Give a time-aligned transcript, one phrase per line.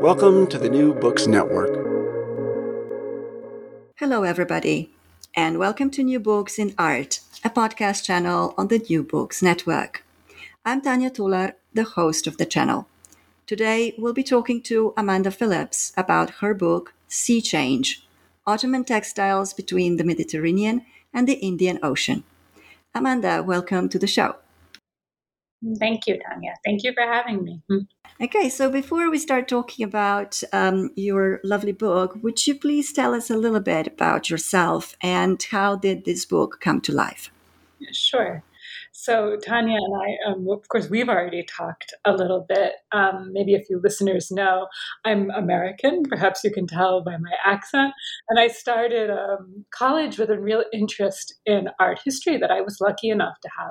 [0.00, 1.74] Welcome to the New Books Network.
[3.96, 4.92] Hello, everybody,
[5.34, 10.04] and welcome to New Books in Art, a podcast channel on the New Books Network.
[10.64, 12.86] I'm Tanya Tolar, the host of the channel.
[13.48, 18.06] Today, we'll be talking to Amanda Phillips about her book, Sea Change
[18.46, 22.22] Ottoman Textiles Between the Mediterranean and the Indian Ocean.
[22.94, 24.36] Amanda, welcome to the show.
[25.80, 26.54] Thank you, Tanya.
[26.64, 27.60] Thank you for having me.
[27.68, 27.78] Hmm.
[28.20, 33.14] Okay, so before we start talking about um, your lovely book, would you please tell
[33.14, 37.30] us a little bit about yourself and how did this book come to life?
[37.92, 38.42] Sure.
[38.90, 42.72] So, Tanya and I, um, of course, we've already talked a little bit.
[42.90, 44.66] Um, maybe a few listeners know
[45.04, 46.02] I'm American.
[46.02, 47.92] Perhaps you can tell by my accent.
[48.28, 52.78] And I started um, college with a real interest in art history that I was
[52.80, 53.70] lucky enough to have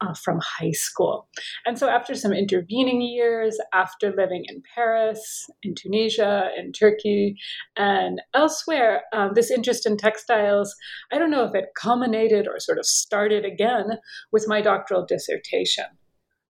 [0.00, 1.28] uh, from high school.
[1.66, 7.36] And so, after some intervening years, after living in Paris, in Tunisia, in Turkey,
[7.76, 10.74] and elsewhere, um, this interest in textiles,
[11.12, 13.98] I don't know if it culminated or sort of started again
[14.32, 15.86] with my doctoral dissertation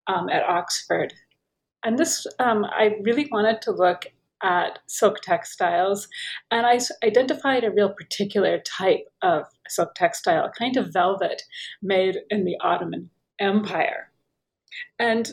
[0.07, 1.15] um, at Oxford.
[1.85, 4.07] And this, um, I really wanted to look
[4.43, 6.09] at silk textiles,
[6.51, 11.43] and I identified a real particular type of silk textile, a kind of velvet
[11.83, 14.11] made in the Ottoman empire.
[14.99, 15.33] And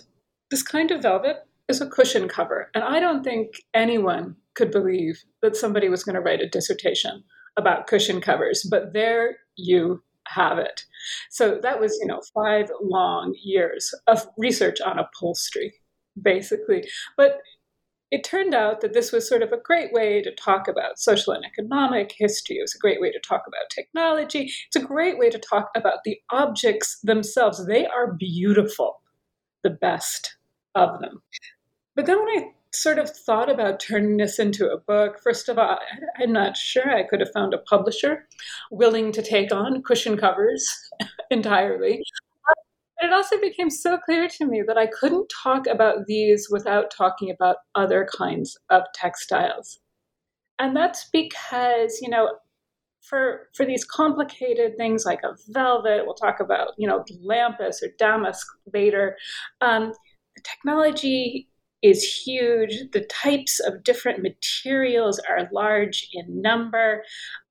[0.52, 1.38] this kind of velvet
[1.68, 2.70] is a cushion cover.
[2.76, 7.24] And I don't think anyone could believe that somebody was going to write a dissertation
[7.58, 10.82] about cushion covers, but there you have it.
[11.30, 15.74] So that was, you know, five long years of research on upholstery,
[16.22, 16.88] basically.
[17.18, 17.40] But
[18.14, 21.34] it turned out that this was sort of a great way to talk about social
[21.34, 22.58] and economic history.
[22.58, 24.52] It was a great way to talk about technology.
[24.68, 27.66] It's a great way to talk about the objects themselves.
[27.66, 29.02] They are beautiful,
[29.64, 30.36] the best
[30.76, 31.24] of them.
[31.96, 35.58] But then when I sort of thought about turning this into a book, first of
[35.58, 35.80] all,
[36.20, 38.28] I'm not sure I could have found a publisher
[38.70, 40.68] willing to take on cushion covers
[41.32, 42.04] entirely
[43.04, 47.30] it also became so clear to me that I couldn't talk about these without talking
[47.30, 49.80] about other kinds of textiles.
[50.60, 52.30] And that's because, you know,
[53.02, 57.90] for for these complicated things like a velvet, we'll talk about, you know, lampas or
[58.00, 59.18] damask later.
[59.62, 59.92] Um,
[60.36, 61.50] the technology
[61.82, 62.92] is huge.
[62.94, 67.04] The types of different materials are large in number.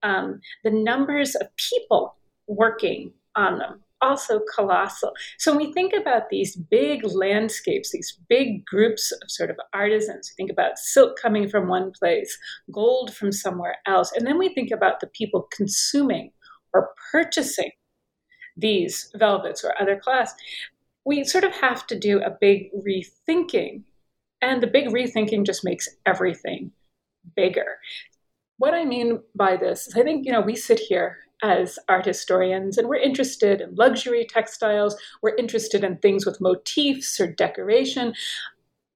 [0.03, 2.17] Um, the numbers of people
[2.49, 5.13] working on them also colossal.
[5.39, 10.31] So when we think about these big landscapes, these big groups of sort of artisans,
[10.31, 12.37] we think about silk coming from one place,
[12.73, 16.33] gold from somewhere else, and then we think about the people consuming
[16.75, 17.71] or purchasing
[18.57, 20.35] these velvets or other cloths,
[21.05, 23.83] we sort of have to do a big rethinking.
[24.41, 26.73] And the big rethinking just makes everything
[27.37, 27.79] bigger.
[28.59, 32.07] What I mean by this is I think, you know, we sit here as art
[32.07, 38.15] historians, and we're interested in luxury textiles, we're interested in things with motifs or decoration.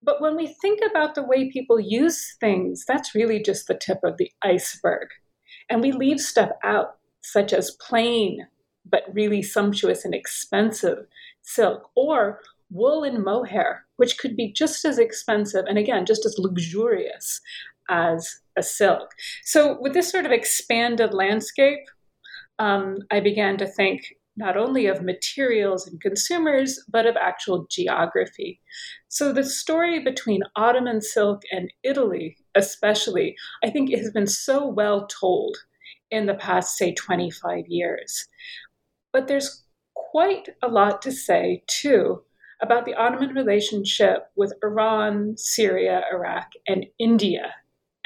[0.02, 3.98] But when we think about the way people use things, that's really just the tip
[4.04, 5.08] of the iceberg.
[5.68, 8.46] And we leave stuff out, such as plain
[8.88, 11.06] but really sumptuous and expensive
[11.42, 16.38] silk, or wool and mohair, which could be just as expensive and again, just as
[16.38, 17.40] luxurious
[17.88, 19.10] as a silk.
[19.44, 21.80] So, with this sort of expanded landscape,
[22.58, 28.60] um, I began to think not only of materials and consumers, but of actual geography.
[29.08, 35.06] So the story between Ottoman silk and Italy, especially, I think has been so well
[35.06, 35.56] told
[36.10, 38.28] in the past, say, 25 years.
[39.12, 39.64] But there's
[39.94, 42.22] quite a lot to say, too,
[42.60, 47.54] about the Ottoman relationship with Iran, Syria, Iraq, and India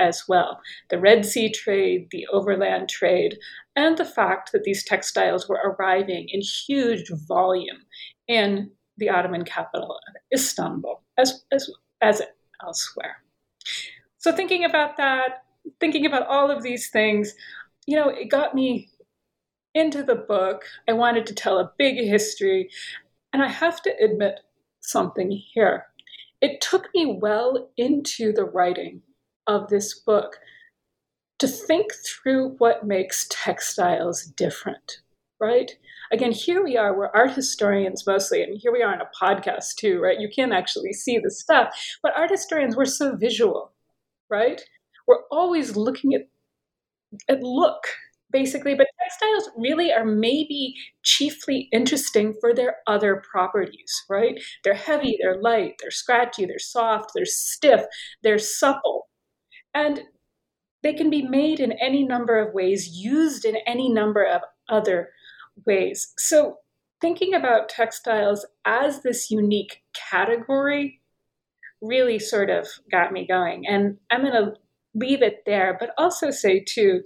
[0.00, 3.37] as well the Red Sea trade, the overland trade,
[3.81, 7.79] and the fact that these textiles were arriving in huge volume
[8.29, 11.71] in the Ottoman capital of Istanbul, as, as,
[12.03, 12.21] as
[12.62, 13.17] elsewhere.
[14.19, 15.44] So, thinking about that,
[15.81, 17.32] thinking about all of these things,
[17.87, 18.91] you know, it got me
[19.75, 20.65] into the book.
[20.87, 22.69] I wanted to tell a big history.
[23.33, 24.41] And I have to admit
[24.81, 25.87] something here.
[26.43, 29.00] It took me well into the writing
[29.47, 30.37] of this book
[31.40, 34.98] to think through what makes textiles different,
[35.40, 35.72] right?
[36.12, 39.76] Again, here we are, we're art historians mostly, and here we are on a podcast
[39.76, 40.20] too, right?
[40.20, 43.72] You can't actually see the stuff, but art historians, we're so visual,
[44.28, 44.60] right?
[45.06, 46.28] We're always looking at,
[47.28, 47.84] at look,
[48.31, 54.38] basically, but textiles really are maybe chiefly interesting for their other properties, right?
[54.62, 57.82] They're heavy, they're light, they're scratchy, they're soft, they're stiff,
[58.22, 59.08] they're supple.
[59.72, 60.02] And
[60.82, 65.11] they can be made in any number of ways, used in any number of other
[65.67, 66.12] ways.
[66.19, 66.59] So,
[67.00, 71.00] thinking about textiles as this unique category
[71.81, 73.67] really sort of got me going.
[73.67, 74.53] And I'm going to
[74.94, 77.03] leave it there, but also say, too,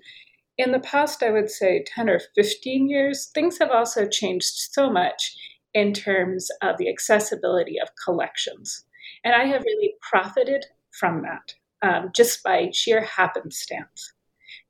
[0.59, 4.91] in the past, I would say 10 or 15 years, things have also changed so
[4.91, 5.37] much
[5.73, 8.85] in terms of the accessibility of collections.
[9.25, 14.13] And I have really profited from that um, just by sheer happenstance.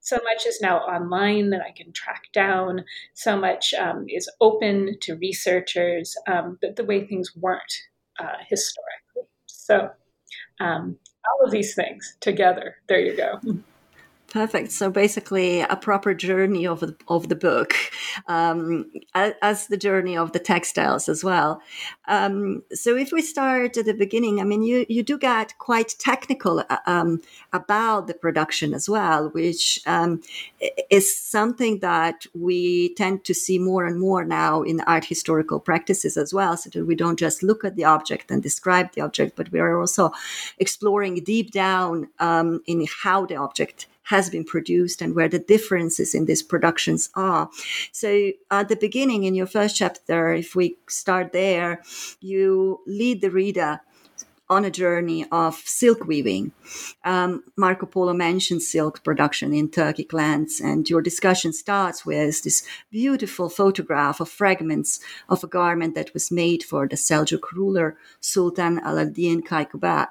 [0.00, 2.84] So much is now online that I can track down.
[3.14, 7.62] So much um, is open to researchers, um, the, the way things weren't
[8.18, 9.28] uh, historically.
[9.46, 9.90] So,
[10.60, 10.96] um,
[11.26, 13.40] all of these things together, there you go.
[14.34, 14.72] Perfect.
[14.72, 17.72] So basically, a proper journey of the, of the book,
[18.26, 21.62] um, as the journey of the textiles as well.
[22.08, 25.94] Um, so if we start at the beginning, I mean, you you do get quite
[26.00, 27.20] technical uh, um,
[27.52, 30.20] about the production as well, which um,
[30.90, 36.16] is something that we tend to see more and more now in art historical practices
[36.16, 36.56] as well.
[36.56, 39.60] So that we don't just look at the object and describe the object, but we
[39.60, 40.10] are also
[40.58, 46.14] exploring deep down um, in how the object has been produced and where the differences
[46.14, 47.50] in these productions are.
[47.92, 51.82] So at the beginning in your first chapter, if we start there,
[52.20, 53.80] you lead the reader
[54.48, 56.52] on a journey of silk weaving.
[57.02, 62.62] Um, Marco Polo mentions silk production in Turkic lands, and your discussion starts with this
[62.90, 68.78] beautiful photograph of fragments of a garment that was made for the Seljuk ruler Sultan
[68.80, 70.08] Al-Din Kaikubad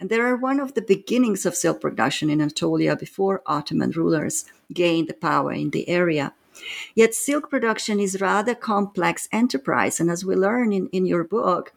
[0.00, 4.44] and they are one of the beginnings of silk production in Anatolia before Ottoman rulers
[4.72, 6.34] gained the power in the area.
[6.94, 11.72] Yet silk production is rather complex enterprise, and as we learn in, in your book,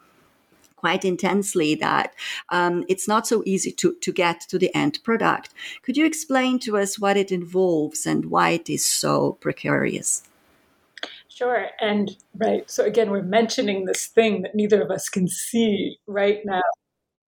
[0.76, 2.14] quite intensely that
[2.50, 5.54] um, it's not so easy to, to get to the end product.
[5.84, 10.24] Could you explain to us what it involves and why it is so precarious?
[11.30, 11.70] Sure.
[11.80, 12.70] And right.
[12.70, 16.62] So again, we're mentioning this thing that neither of us can see right now.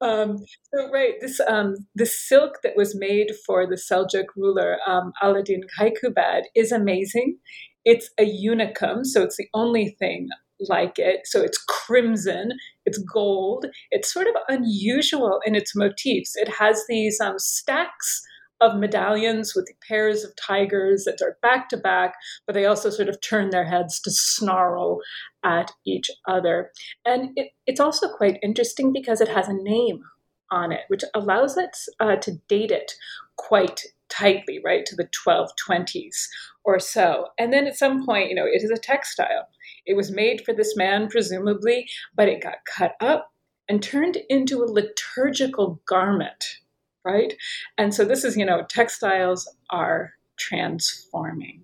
[0.04, 0.38] Um,
[0.74, 5.62] so right, this um, the silk that was made for the Seljuk ruler um, Aladdin
[5.80, 7.38] Kaikubad is amazing.
[7.86, 10.28] It's a unicum, so it's the only thing
[10.70, 11.22] like it.
[11.26, 12.52] So it's crimson,
[12.86, 16.36] it's gold, it's sort of unusual in its motifs.
[16.36, 18.22] It has these um, stacks
[18.64, 22.16] of medallions with pairs of tigers that are back to back,
[22.46, 25.00] but they also sort of turn their heads to snarl
[25.44, 26.72] at each other.
[27.06, 30.02] And it, it's also quite interesting because it has a name
[30.50, 32.94] on it, which allows us uh, to date it
[33.36, 36.28] quite tightly, right, to the 1220s
[36.64, 37.28] or so.
[37.38, 39.48] And then at some point, you know, it is a textile.
[39.86, 43.32] It was made for this man, presumably, but it got cut up
[43.68, 46.60] and turned into a liturgical garment
[47.06, 47.34] right?
[47.78, 51.64] And so this is, you know, textiles are transforming.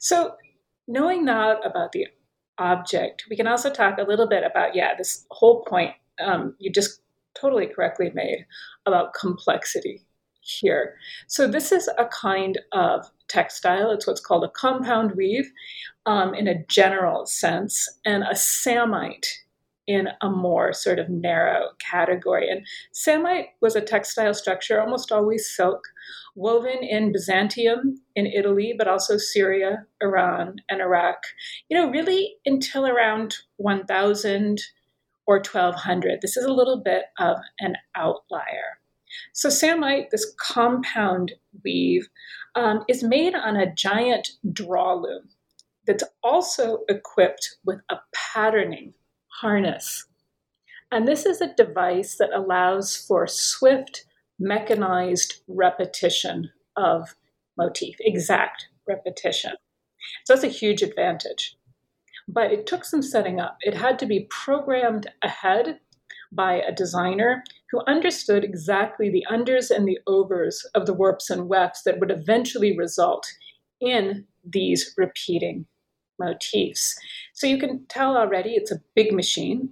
[0.00, 0.36] So
[0.88, 2.08] knowing that about the
[2.58, 6.70] object, we can also talk a little bit about, yeah, this whole point um, you
[6.70, 7.00] just
[7.34, 8.46] totally correctly made
[8.86, 10.04] about complexity
[10.40, 10.96] here.
[11.26, 13.90] So this is a kind of textile.
[13.90, 15.50] It's what's called a compound weave
[16.04, 19.26] um, in a general sense, and a samite
[19.92, 22.48] in a more sort of narrow category.
[22.48, 25.82] And samite was a textile structure, almost always silk,
[26.34, 31.18] woven in Byzantium in Italy, but also Syria, Iran, and Iraq,
[31.68, 34.60] you know, really until around 1000
[35.26, 36.20] or 1200.
[36.20, 38.78] This is a little bit of an outlier.
[39.34, 41.32] So, samite, this compound
[41.62, 42.08] weave,
[42.54, 45.28] um, is made on a giant draw loom
[45.86, 48.94] that's also equipped with a patterning
[49.40, 50.06] harness.
[50.90, 54.04] And this is a device that allows for swift
[54.38, 57.14] mechanized repetition of
[57.56, 59.52] motif, exact repetition.
[60.24, 61.56] So that's a huge advantage.
[62.28, 63.56] But it took some setting up.
[63.60, 65.80] It had to be programmed ahead
[66.30, 71.48] by a designer who understood exactly the unders and the overs of the warps and
[71.48, 73.26] wefts that would eventually result
[73.80, 75.66] in these repeating
[76.18, 76.96] motifs.
[77.42, 79.70] So you can tell already it's a big machine.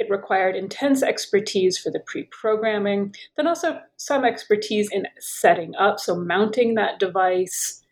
[0.00, 6.00] It required intense expertise for the pre programming, then also some expertise in setting up,
[6.00, 7.84] so mounting that device,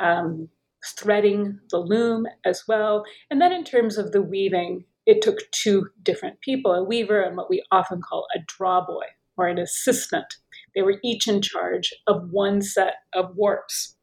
[0.00, 0.48] um,
[0.84, 3.04] threading the loom as well.
[3.30, 7.36] And then in terms of the weaving, it took two different people a weaver and
[7.36, 10.34] what we often call a drawboy or an assistant.
[10.74, 13.94] They were each in charge of one set of warps.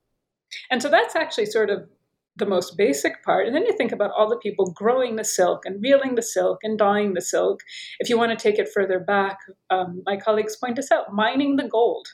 [0.71, 1.89] And so that's actually sort of
[2.37, 3.47] the most basic part.
[3.47, 6.59] And then you think about all the people growing the silk and reeling the silk
[6.63, 7.61] and dyeing the silk.
[7.99, 9.37] If you want to take it further back,
[9.69, 12.07] um, my colleagues point this out mining the gold,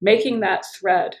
[0.00, 1.16] making that thread,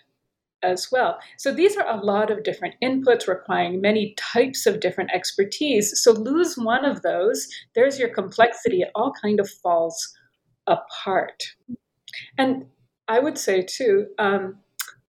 [0.62, 1.18] as well.
[1.38, 5.92] So these are a lot of different inputs requiring many types of different expertise.
[6.02, 8.82] So lose one of those, there's your complexity.
[8.82, 10.14] It all kind of falls
[10.66, 11.42] apart.
[12.38, 12.66] And
[13.08, 14.58] I would say too, um,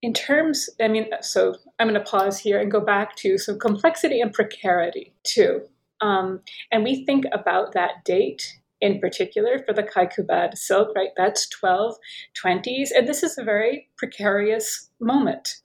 [0.03, 3.57] in terms, I mean, so I'm going to pause here and go back to some
[3.57, 5.61] complexity and precarity too.
[6.01, 6.41] Um,
[6.73, 11.11] and we think about that date in particular for the Kaikubad silk, right?
[11.15, 12.89] That's 1220s.
[12.93, 15.61] And this is a very precarious moment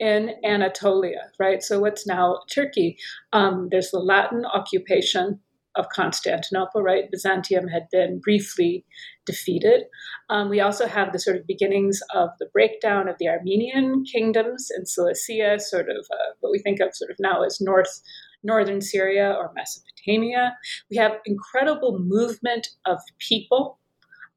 [0.00, 1.62] in Anatolia, right?
[1.62, 2.98] So what's now Turkey?
[3.32, 5.38] Um, there's the Latin occupation
[5.76, 7.10] of Constantinople, right?
[7.10, 8.84] Byzantium had been briefly
[9.26, 9.84] defeated.
[10.30, 14.68] Um, we also have the sort of beginnings of the breakdown of the Armenian kingdoms
[14.76, 18.00] in Cilicia, sort of uh, what we think of sort of now as North
[18.42, 20.56] northern Syria or Mesopotamia.
[20.90, 23.78] We have incredible movement of people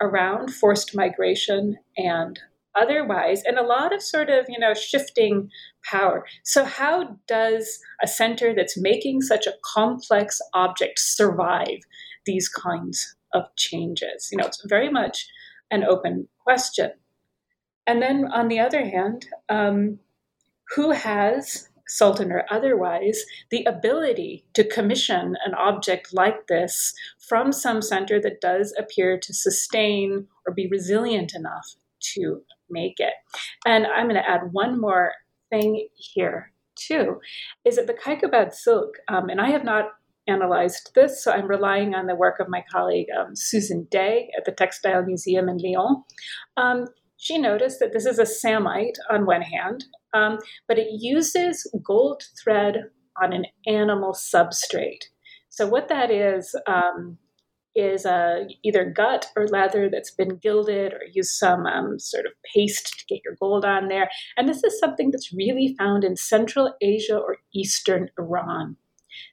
[0.02, 2.40] around forced migration and
[2.76, 5.50] otherwise and a lot of sort of you know shifting
[5.84, 6.26] power.
[6.44, 11.80] So how does a center that's making such a complex object survive
[12.26, 14.30] these kinds of changes?
[14.32, 15.28] You know it's very much
[15.72, 16.92] an open question.
[17.86, 20.00] And then on the other hand um,
[20.76, 26.94] who has Sultan or otherwise, the ability to commission an object like this
[27.28, 31.76] from some center that does appear to sustain or be resilient enough
[32.14, 33.14] to make it.
[33.66, 35.12] And I'm going to add one more
[35.50, 37.20] thing here, too,
[37.66, 39.86] is that the Kaikubad silk, um, and I have not
[40.28, 44.46] analyzed this, so I'm relying on the work of my colleague um, Susan Day at
[44.46, 46.04] the Textile Museum in Lyon.
[46.56, 46.86] Um,
[47.18, 52.24] she noticed that this is a samite on one hand, um, but it uses gold
[52.42, 52.86] thread
[53.22, 55.06] on an animal substrate.
[55.50, 57.18] So what that is um,
[57.80, 62.34] is uh, either gut or leather that's been gilded, or use some um, sort of
[62.54, 64.10] paste to get your gold on there.
[64.38, 68.76] And this is something that's really found in Central Asia or Eastern Iran.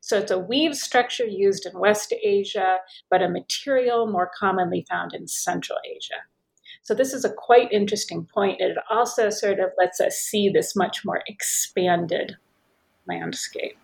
[0.00, 2.78] So it's a weave structure used in West Asia,
[3.10, 6.22] but a material more commonly found in Central Asia.
[6.82, 8.60] So this is a quite interesting point.
[8.60, 12.36] It also sort of lets us see this much more expanded
[13.08, 13.76] landscape.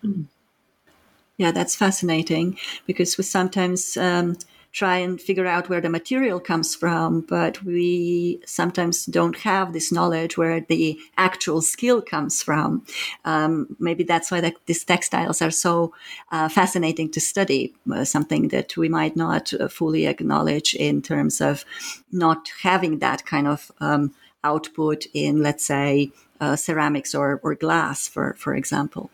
[1.37, 4.37] Yeah, that's fascinating because we sometimes um,
[4.73, 9.91] try and figure out where the material comes from, but we sometimes don't have this
[9.91, 12.83] knowledge where the actual skill comes from.
[13.23, 15.93] Um, maybe that's why the, these textiles are so
[16.31, 21.39] uh, fascinating to study, uh, something that we might not uh, fully acknowledge in terms
[21.39, 21.63] of
[22.11, 24.13] not having that kind of um,
[24.43, 26.11] output in, let's say,
[26.41, 29.11] uh, ceramics or, or glass, for, for example.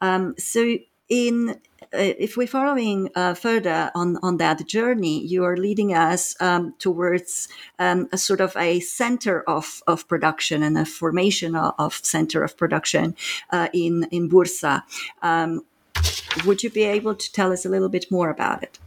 [0.00, 1.60] Um, so in
[1.92, 7.48] if we're following uh, further on, on that journey, you are leading us um, towards
[7.78, 12.42] um, a sort of a center of, of production and a formation of, of center
[12.42, 13.14] of production
[13.50, 14.82] uh, in, in Bursa.
[15.22, 15.64] Um,
[16.44, 18.78] would you be able to tell us a little bit more about it?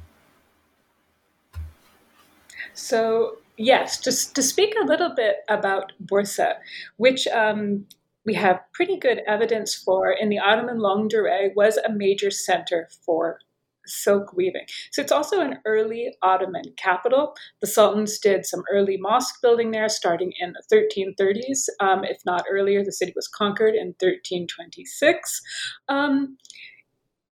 [2.73, 6.55] So, yes, just to speak a little bit about Bursa,
[6.97, 7.85] which um,
[8.29, 12.87] we have pretty good evidence for in the Ottoman longue durée was a major center
[13.03, 13.39] for
[13.87, 14.67] silk weaving.
[14.91, 17.33] So it's also an early Ottoman capital.
[17.59, 22.45] The Sultans did some early mosque building there starting in the 1330s, um, if not
[22.47, 22.83] earlier.
[22.83, 25.41] The city was conquered in 1326.
[25.87, 26.37] Um,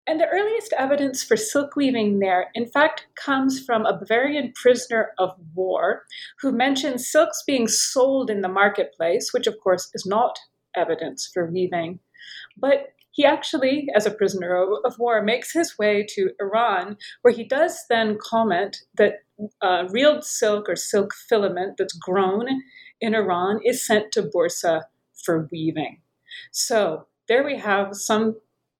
[0.08, 5.12] and the earliest evidence for silk weaving there, in fact, comes from a Bavarian prisoner
[5.20, 6.06] of war
[6.40, 10.40] who mentions silks being sold in the marketplace, which of course is not
[10.78, 12.00] evidence for weaving.
[12.58, 14.56] But he actually, as a prisoner
[14.86, 19.24] of war, makes his way to Iran, where he does then comment that
[19.62, 22.48] uh, real silk or silk filament that's grown
[23.02, 24.84] in Iran is sent to Bursa
[25.24, 26.02] for weaving.
[26.52, 28.36] So there we have some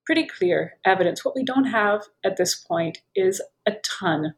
[0.06, 1.24] pretty clear evidence.
[1.24, 4.34] What we don't have at this point is a ton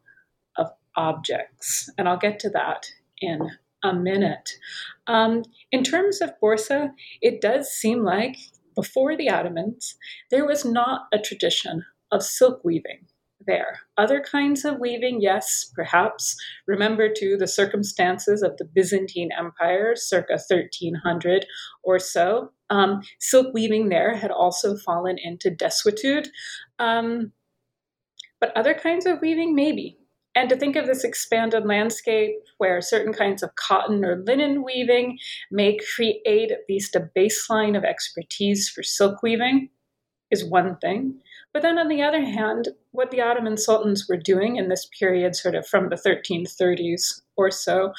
[0.57, 2.87] of objects, and I'll get to that
[3.21, 3.51] in
[3.83, 4.51] a minute.
[5.07, 8.37] Um, in terms of Bursa, it does seem like
[8.75, 9.97] before the Ottomans,
[10.31, 13.07] there was not a tradition of silk weaving
[13.47, 13.81] there.
[13.97, 16.37] Other kinds of weaving, yes, perhaps.
[16.67, 21.47] Remember too the circumstances of the Byzantine Empire circa 1300
[21.83, 22.53] or so.
[22.69, 26.29] Um, silk weaving there had also fallen into desuetude.
[26.79, 27.33] Um,
[28.41, 29.99] but other kinds of weaving, maybe.
[30.35, 35.19] And to think of this expanded landscape where certain kinds of cotton or linen weaving
[35.51, 39.71] may create at least a baseline of expertise for silk weaving
[40.31, 41.19] is one thing.
[41.53, 45.35] But then on the other hand, what the Ottoman sultans were doing in this period,
[45.35, 47.93] sort of from the 1330s or so,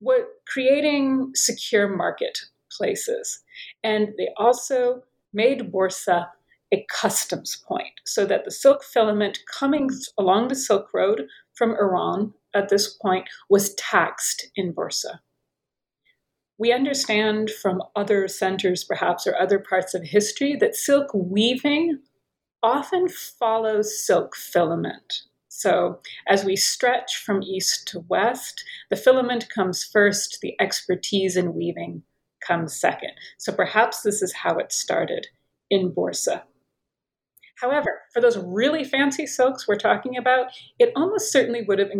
[0.00, 3.42] were creating secure marketplaces.
[3.82, 6.28] And they also made Bursa
[6.72, 12.34] a customs point so that the silk filament coming along the Silk Road from Iran
[12.54, 15.20] at this point was taxed in Bursa.
[16.58, 21.98] We understand from other centers, perhaps, or other parts of history, that silk weaving
[22.62, 25.22] often follows silk filament.
[25.48, 31.54] So, as we stretch from east to west, the filament comes first, the expertise in
[31.54, 32.02] weaving
[32.40, 33.12] comes second.
[33.38, 35.26] So, perhaps this is how it started
[35.68, 36.42] in Bursa.
[37.62, 40.48] However, for those really fancy silks we're talking about,
[40.80, 41.90] it almost certainly would have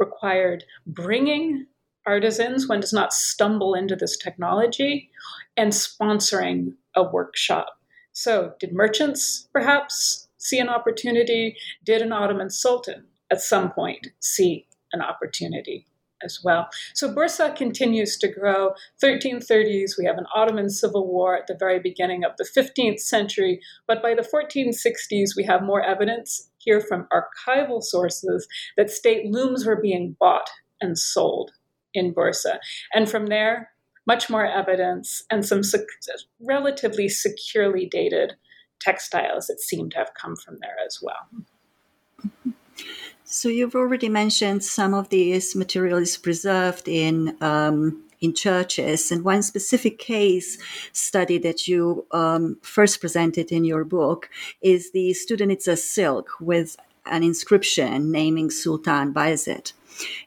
[0.00, 1.68] required bringing
[2.04, 5.10] artisans, one does not stumble into this technology,
[5.56, 7.68] and sponsoring a workshop.
[8.10, 11.56] So, did merchants perhaps see an opportunity?
[11.84, 15.86] Did an Ottoman sultan at some point see an opportunity?
[16.24, 16.68] As well.
[16.94, 18.72] So Bursa continues to grow.
[19.02, 23.60] 1330s, we have an Ottoman civil war at the very beginning of the 15th century,
[23.86, 29.66] but by the 1460s, we have more evidence here from archival sources that state looms
[29.66, 31.52] were being bought and sold
[31.94, 32.58] in Bursa.
[32.94, 33.70] And from there,
[34.06, 35.62] much more evidence and some
[36.40, 38.34] relatively securely dated
[38.80, 41.28] textiles that seem to have come from there as well.
[43.32, 49.42] So you've already mentioned some of these materials preserved in um, in churches, and one
[49.42, 50.58] specific case
[50.92, 54.28] study that you um, first presented in your book
[54.60, 59.72] is the Studenica silk with an inscription naming Sultan Bayezid.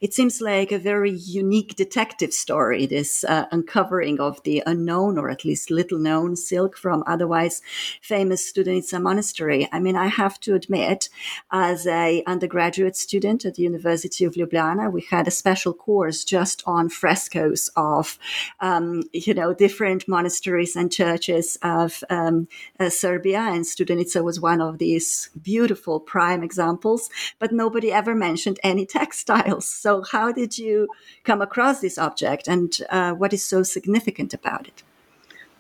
[0.02, 5.30] It seems like a very unique detective story, this uh, uncovering of the unknown or
[5.30, 7.62] at least little known silk from otherwise
[8.02, 9.68] famous Studenica monastery.
[9.72, 11.10] I mean, I have to admit,
[11.52, 16.64] as a undergraduate student at the University of Ljubljana, we had a special course just
[16.66, 18.18] on frescoes of,
[18.60, 22.48] um, you know, different monasteries and churches of um,
[22.80, 28.60] uh, Serbia, and Studenica was one of these beautiful prime examples, but nobody ever mentioned
[28.64, 29.68] any textile else.
[29.68, 30.88] So, how did you
[31.24, 34.84] come across this object, and uh, what is so significant about it?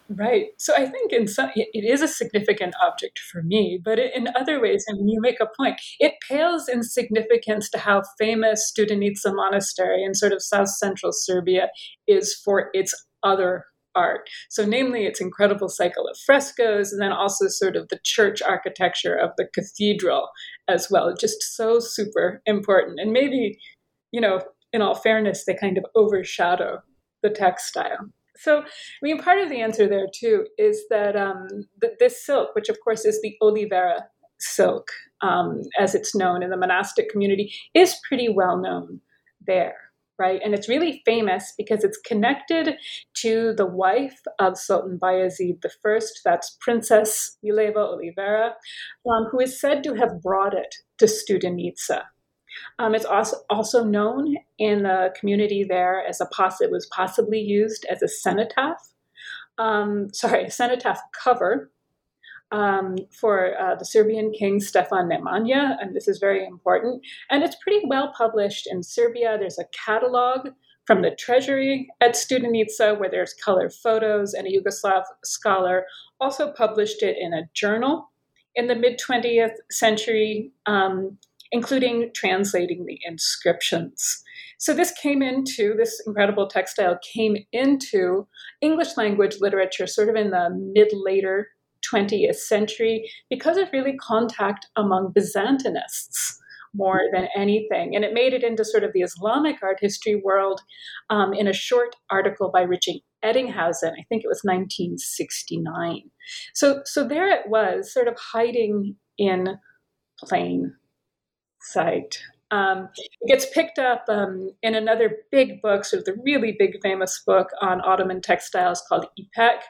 [0.08, 0.50] Right.
[0.58, 4.62] So I think in some, it is a significant object for me, but in other
[4.62, 10.04] ways, and you make a point, it pales in significance to how famous Studenica Monastery
[10.04, 11.70] in sort of south central Serbia
[12.08, 14.30] is for its other art.
[14.50, 19.16] So, namely, its incredible cycle of frescoes, and then also sort of the church architecture
[19.16, 20.30] of the cathedral
[20.68, 21.16] as well.
[21.20, 23.00] Just so super important.
[23.00, 23.58] And maybe
[24.16, 24.40] you know,
[24.72, 26.82] in all fairness, they kind of overshadow
[27.22, 28.10] the textile.
[28.38, 28.66] So, I
[29.02, 31.48] mean, part of the answer there too is that, um,
[31.82, 34.04] that this silk, which of course is the Olivera
[34.40, 34.88] silk,
[35.22, 39.02] um, as it's known in the monastic community, is pretty well known
[39.46, 39.76] there,
[40.18, 40.40] right?
[40.42, 42.76] And it's really famous because it's connected
[43.18, 48.52] to the wife of Sultan Bayezid I, that's Princess Mileva Olivera,
[49.12, 52.04] um, who is said to have brought it to Studenica
[52.80, 57.40] um, it's also also known in the community there as a poss- it was possibly
[57.40, 58.90] used as a cenotaph.
[59.58, 61.72] Um, sorry, a cenotaph cover
[62.52, 67.02] um, for uh, the Serbian king Stefan Nemanja, and this is very important.
[67.30, 69.38] And it's pretty well published in Serbia.
[69.40, 70.50] There's a catalog
[70.86, 75.86] from the treasury at Studenica where there's color photos, and a Yugoslav scholar
[76.20, 78.12] also published it in a journal
[78.56, 80.52] in the mid 20th century.
[80.66, 81.18] Um,
[81.56, 84.22] including translating the inscriptions.
[84.58, 88.28] So this came into, this incredible textile came into
[88.60, 91.48] English language literature sort of in the mid later
[91.90, 96.36] 20th century because of really contact among Byzantinists
[96.74, 97.96] more than anything.
[97.96, 100.60] And it made it into sort of the Islamic art history world
[101.10, 103.94] um, in a short article by Richard Ettinghausen.
[103.94, 106.12] I think it was 1969.
[106.54, 109.58] So, so there it was, sort of hiding in
[110.20, 110.74] plain
[111.66, 112.20] sight.
[112.52, 116.80] Um, it gets picked up um, in another big book, sort of the really big
[116.82, 119.62] famous book on Ottoman textiles called İpek,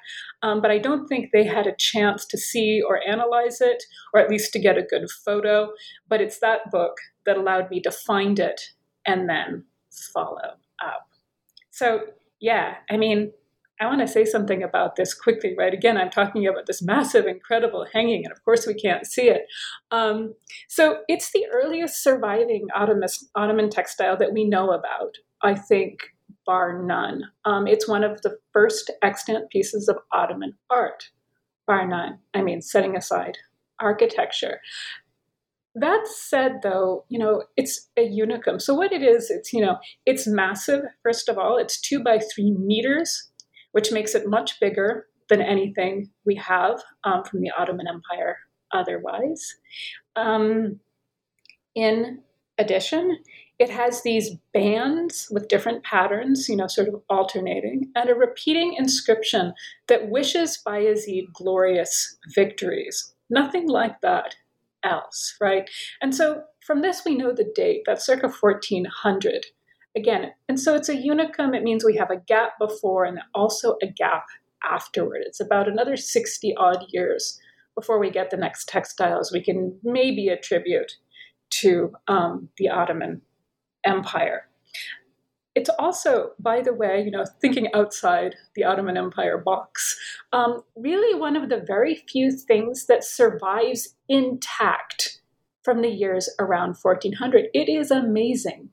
[0.44, 3.82] um, but I don't think they had a chance to see or analyze it,
[4.14, 5.72] or at least to get a good photo.
[6.10, 8.62] But it's that book that allowed me to find it
[9.06, 9.64] and then
[10.14, 10.38] follow
[10.84, 11.08] up.
[11.72, 12.02] So,
[12.40, 13.32] yeah, I mean,
[13.80, 15.74] I want to say something about this quickly, right?
[15.74, 19.42] Again, I'm talking about this massive, incredible hanging, and of course, we can't see it.
[19.92, 20.34] Um,
[20.70, 26.00] so, it's the earliest surviving Ottoman, Ottoman textile that we know about, I think,
[26.46, 27.24] bar none.
[27.44, 31.10] Um, it's one of the first extant pieces of Ottoman art,
[31.68, 32.20] bar none.
[32.34, 33.38] I mean, setting aside
[33.82, 34.62] architecture.
[35.78, 38.62] That said, though, you know, it's a unicum.
[38.62, 41.58] So, what it is, it's, you know, it's massive, first of all.
[41.58, 43.30] It's two by three meters
[43.76, 48.38] which makes it much bigger than anything we have um, from the Ottoman Empire
[48.72, 49.58] otherwise.
[50.16, 50.80] Um,
[51.76, 52.20] in
[52.58, 53.18] addition,
[53.60, 58.76] it has these bands with different patterns, you know, sort of alternating, and a repeating
[58.76, 59.54] inscription
[59.90, 63.14] that wishes Bayezid glorious victories.
[63.30, 64.38] Nothing like that
[64.86, 65.70] else, right?
[66.02, 69.48] And so from this, we know the date, that's circa 1400
[69.96, 71.56] again, and so it's a unicum.
[71.56, 74.26] It means we have a gap before and also a gap
[74.64, 75.22] afterward.
[75.26, 77.40] It's about another 60 odd years
[77.76, 80.94] before we get the next textiles we can maybe attribute
[81.50, 83.22] to um, the Ottoman
[83.86, 84.48] Empire.
[85.54, 89.98] It's also, by the way, you know, thinking outside the Ottoman Empire box,
[90.34, 95.22] um, really one of the very few things that survives intact
[95.64, 97.46] from the years around 1400.
[97.54, 98.70] It is amazing.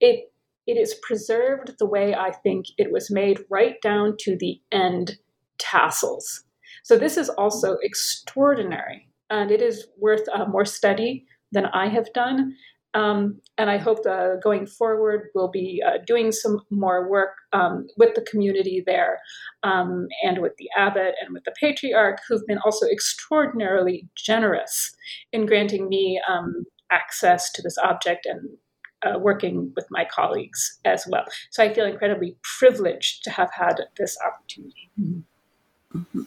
[0.00, 0.32] It
[0.66, 5.18] it is preserved the way I think it was made, right down to the end
[5.58, 6.44] tassels.
[6.82, 12.12] So this is also extraordinary, and it is worth uh, more study than I have
[12.12, 12.54] done.
[12.94, 14.04] Um, and I hope
[14.42, 19.18] going forward we'll be uh, doing some more work um, with the community there
[19.64, 24.96] um, and with the abbot and with the patriarch, who've been also extraordinarily generous
[25.30, 28.48] in granting me um, access to this object and
[29.06, 31.24] uh, working with my colleagues as well.
[31.50, 34.90] So I feel incredibly privileged to have had this opportunity.
[35.00, 36.22] Mm-hmm.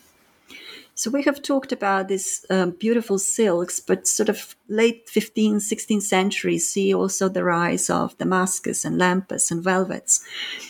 [1.00, 6.02] So we have talked about these um, beautiful silks, but sort of late 15th, 16th
[6.02, 10.26] century see also the rise of damasks and lampas and velvets.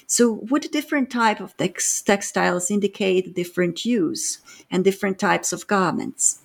[0.06, 4.38] So would different type of tex- textiles indicate different use
[4.69, 6.41] and different types of garments?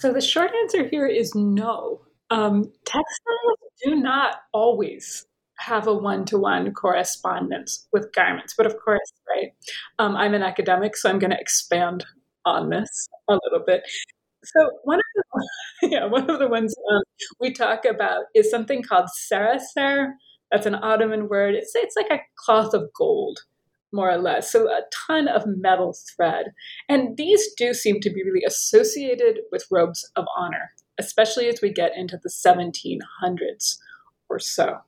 [0.00, 2.00] So the short answer here is no.
[2.30, 5.26] Um, textiles do not always
[5.58, 9.52] have a one-to-one correspondence with garments, but of course, right?
[9.98, 12.06] Um, I'm an academic, so I'm going to expand
[12.46, 13.82] on this a little bit.
[14.42, 15.04] So one of
[15.82, 17.02] the yeah one of the ones um,
[17.38, 20.12] we talk about is something called saraser.
[20.50, 21.54] That's an Ottoman word.
[21.54, 23.40] It's it's like a cloth of gold
[23.92, 24.50] more or less.
[24.50, 26.52] So a ton of metal thread.
[26.88, 31.72] And these do seem to be really associated with robes of honor, especially as we
[31.72, 33.78] get into the 1700s
[34.28, 34.78] or so.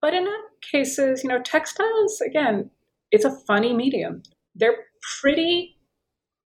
[0.00, 2.70] But in other cases, you know, textiles, again,
[3.10, 4.22] it's a funny medium.
[4.54, 4.86] They're
[5.20, 5.76] pretty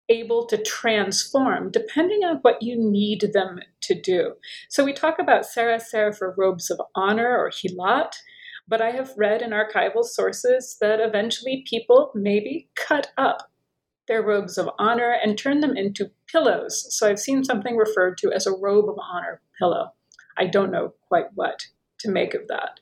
[0.08, 4.34] able to transform depending on what you need them to do.
[4.68, 8.16] So we talk about saraser for robes of honor or hilat,
[8.70, 13.50] but I have read in archival sources that eventually people maybe cut up
[14.06, 16.86] their robes of honor and turn them into pillows.
[16.96, 19.90] So I've seen something referred to as a robe of honor pillow.
[20.38, 21.66] I don't know quite what
[21.98, 22.78] to make of that.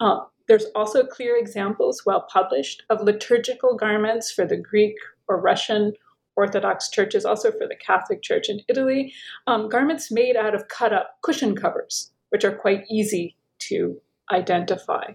[0.00, 4.94] Uh, there's also clear examples, well published, of liturgical garments for the Greek
[5.28, 5.92] or Russian
[6.36, 9.12] Orthodox churches, also for the Catholic Church in Italy,
[9.46, 14.00] um, garments made out of cut up cushion covers, which are quite easy to
[14.32, 15.12] identify.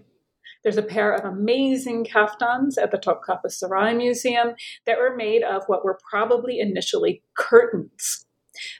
[0.62, 4.54] There's a pair of amazing kaftans at the Topkapı Saray Museum
[4.86, 8.26] that were made of what were probably initially curtains.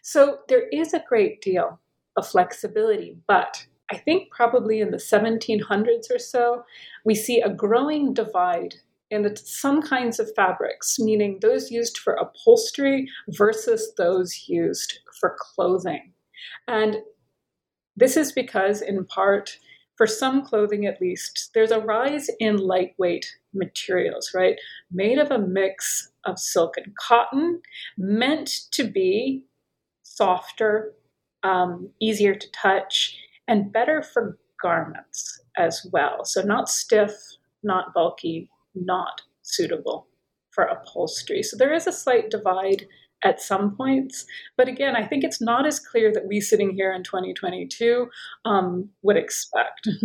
[0.03, 1.81] So there is a great deal
[2.17, 6.64] of flexibility, but I think probably in the 1700s or so,
[7.05, 8.75] we see a growing divide
[9.11, 15.37] in the, some kinds of fabrics, meaning those used for upholstery versus those used for
[15.38, 16.12] clothing.
[16.67, 16.97] And
[17.97, 19.59] this is because, in part,
[19.99, 24.57] for some clothing at least, there's a rise in lightweight materials, right?
[24.93, 27.61] Made of a mix of silk and cotton,
[27.99, 29.45] meant to be
[30.05, 30.95] softer,
[31.43, 36.25] um, easier to touch, and better for garments as well.
[36.25, 37.13] So, not stiff,
[37.65, 40.07] not bulky, not suitable
[40.51, 41.43] for upholstery.
[41.43, 42.87] So, there is a slight divide
[43.24, 44.26] at some points.
[44.57, 48.09] But again, I think it's not as clear that we sitting here in 2022
[48.44, 49.88] um, would expect.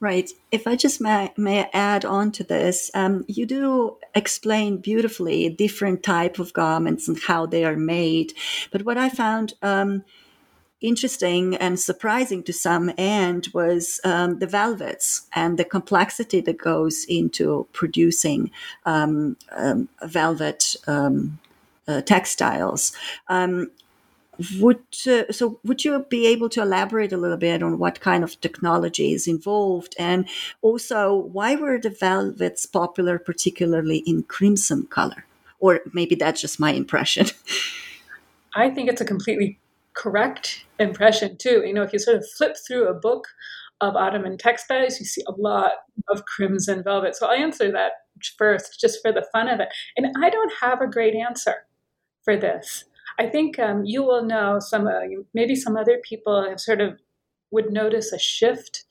[0.00, 0.30] Right.
[0.52, 6.02] If I just may, may add on to this, um, you do explain beautifully different
[6.02, 8.34] type of garments and how they are made.
[8.70, 10.04] But what I found um,
[10.80, 17.04] interesting and surprising to some end was um, the velvets and the complexity that goes
[17.08, 18.50] into producing
[18.84, 21.38] um, um, velvet um,
[21.88, 22.92] uh, textiles.
[23.28, 23.70] Um,
[24.58, 28.24] would uh, so would you be able to elaborate a little bit on what kind
[28.24, 29.94] of technology is involved?
[29.98, 30.28] And
[30.60, 35.24] also why were the velvets popular particularly in crimson color?
[35.60, 37.26] Or maybe that's just my impression.
[38.56, 39.58] I think it's a completely
[39.94, 41.62] correct impression too.
[41.64, 43.26] You know, if you sort of flip through a book
[43.80, 45.72] of Ottoman textiles, you see a lot
[46.08, 47.16] of crimson velvet.
[47.16, 47.92] So I'll answer that
[48.38, 49.68] first, just for the fun of it.
[49.96, 51.66] And I don't have a great answer
[52.22, 52.84] for this.
[53.18, 55.00] I think um, you will know some, uh,
[55.34, 56.98] maybe some other people have sort of
[57.50, 58.84] would notice a shift.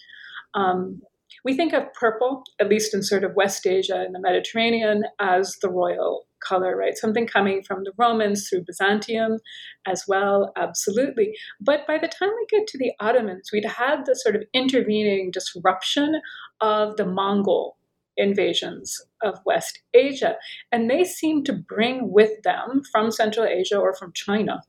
[0.53, 1.01] Um,
[1.43, 5.57] we think of purple, at least in sort of West Asia and the Mediterranean, as
[5.61, 6.97] the royal color, right?
[6.97, 9.39] Something coming from the Romans through Byzantium
[9.87, 11.35] as well, absolutely.
[11.59, 15.31] But by the time we get to the Ottomans, we'd had the sort of intervening
[15.31, 16.21] disruption
[16.61, 17.77] of the Mongol
[18.17, 20.35] invasions of West Asia.
[20.71, 24.61] And they seem to bring with them from Central Asia or from China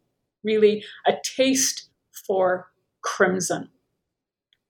[0.43, 1.89] really a taste
[2.27, 2.71] for
[3.03, 3.69] crimson.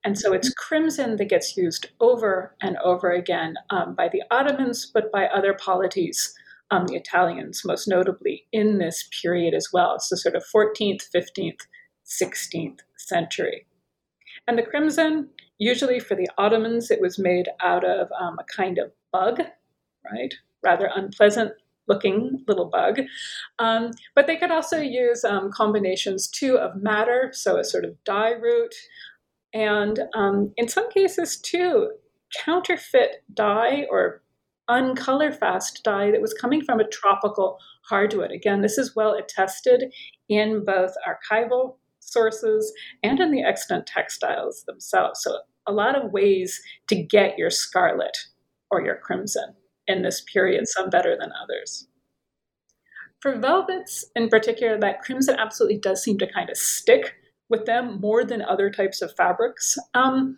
[0.05, 4.91] And so it's crimson that gets used over and over again um, by the Ottomans,
[4.93, 6.35] but by other polities
[6.71, 9.99] um, the Italians, most notably in this period as well.
[9.99, 11.61] So, sort of 14th, 15th,
[12.07, 13.67] 16th century.
[14.47, 18.79] And the crimson, usually for the Ottomans, it was made out of um, a kind
[18.79, 19.41] of bug,
[20.11, 20.35] right?
[20.63, 21.53] Rather unpleasant
[21.87, 23.01] looking little bug.
[23.59, 28.03] Um, but they could also use um, combinations too of madder, so a sort of
[28.05, 28.75] dye root,
[29.53, 31.93] and um, in some cases too,
[32.45, 34.23] counterfeit dye or
[34.69, 38.31] uncolor fast dye that was coming from a tropical hardwood.
[38.31, 39.93] Again, this is well attested
[40.29, 42.73] in both archival sources
[43.03, 45.21] and in the extant textiles themselves.
[45.23, 48.17] So, a lot of ways to get your scarlet
[48.71, 49.55] or your crimson
[49.87, 51.89] in this period, some better than others.
[53.21, 57.15] For velvets in particular, that crimson absolutely does seem to kind of stick
[57.49, 59.79] with them more than other types of fabrics.
[59.95, 60.37] Um,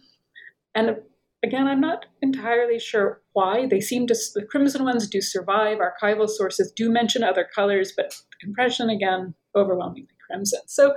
[0.75, 0.97] and
[1.45, 3.67] Again, I'm not entirely sure why.
[3.67, 5.79] They seem to, the crimson ones do survive.
[5.79, 10.61] Archival sources do mention other colors, but impression, again, overwhelmingly crimson.
[10.67, 10.95] So,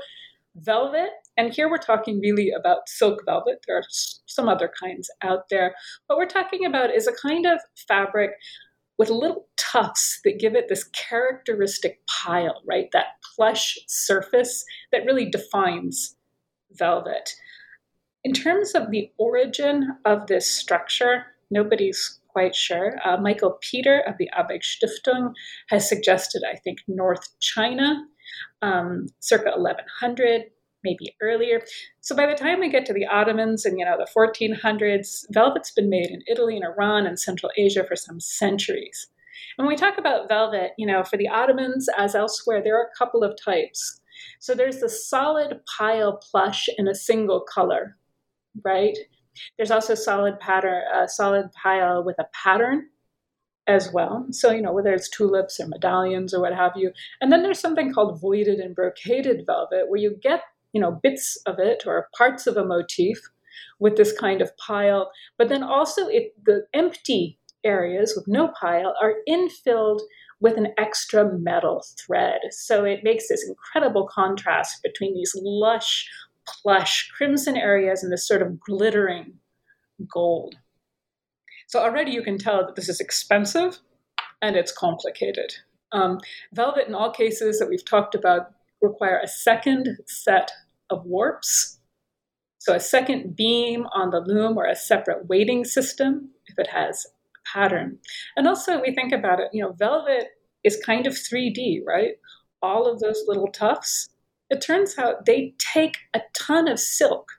[0.56, 3.63] velvet, and here we're talking really about silk velvet.
[3.67, 5.75] There are some other kinds out there.
[6.08, 8.32] What we're talking about is a kind of fabric
[8.97, 12.88] with little tufts that give it this characteristic pile, right?
[12.91, 16.15] That plush surface that really defines
[16.71, 17.30] velvet.
[18.30, 23.00] In terms of the origin of this structure, nobody's quite sure.
[23.04, 25.34] Uh, Michael Peter of the Abegg Stiftung
[25.70, 28.06] has suggested, I think, North China,
[28.62, 30.44] um, circa 1100,
[30.84, 31.63] maybe earlier.
[32.02, 35.72] So by the time we get to the Ottomans and you know the 1400s, velvet's
[35.72, 39.08] been made in Italy and Iran and Central Asia for some centuries.
[39.58, 42.89] And when we talk about velvet, you know, for the Ottomans as elsewhere, there are
[42.94, 44.00] a couple of types.
[44.39, 47.96] So there's the solid pile plush in a single color,
[48.63, 48.98] right?
[49.58, 52.88] There's also solid pattern, a solid pile with a pattern
[53.67, 54.26] as well.
[54.32, 56.91] So, you know, whether it's tulips or medallions or what have you.
[57.22, 60.41] And then there's something called voided and brocaded velvet, where you get,
[60.74, 63.19] you know, bits of it or parts of a motif
[63.80, 65.12] with this kind of pile.
[65.38, 70.00] But then also it the empty areas with no pile are infilled
[70.41, 72.39] with an extra metal thread.
[72.52, 76.10] So it makes this incredible contrast between these lush
[76.62, 79.34] plush crimson areas and this sort of glittering
[80.12, 80.56] gold.
[81.68, 83.80] So already you can tell that this is expensive
[84.42, 85.54] and it's complicated.
[85.92, 86.20] Um,
[86.54, 90.52] velvet, in all cases that we've talked about, require a second set
[90.90, 91.80] of warps.
[92.60, 97.06] So a second beam on the loom or a separate weighting system if it has
[97.06, 98.00] a pattern.
[98.36, 100.28] And also we think about it, you know, velvet
[100.64, 102.14] is kind of 3D, right?
[102.62, 104.10] All of those little tufts
[104.50, 107.32] it turns out they take a ton of silk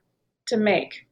[0.46, 1.06] to make.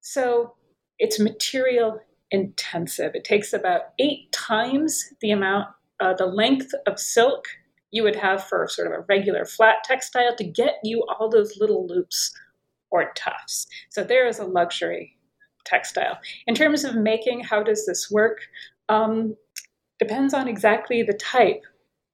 [0.00, 0.54] So
[0.98, 3.12] it's material intensive.
[3.14, 5.68] It takes about eight times the amount,
[6.00, 7.46] uh, the length of silk
[7.90, 11.56] you would have for sort of a regular flat textile to get you all those
[11.58, 12.34] little loops
[12.90, 13.66] or tufts.
[13.90, 15.16] So there is a luxury
[15.64, 16.18] textile.
[16.46, 18.38] In terms of making, how does this work?
[18.88, 19.36] Um,
[19.98, 21.62] depends on exactly the type,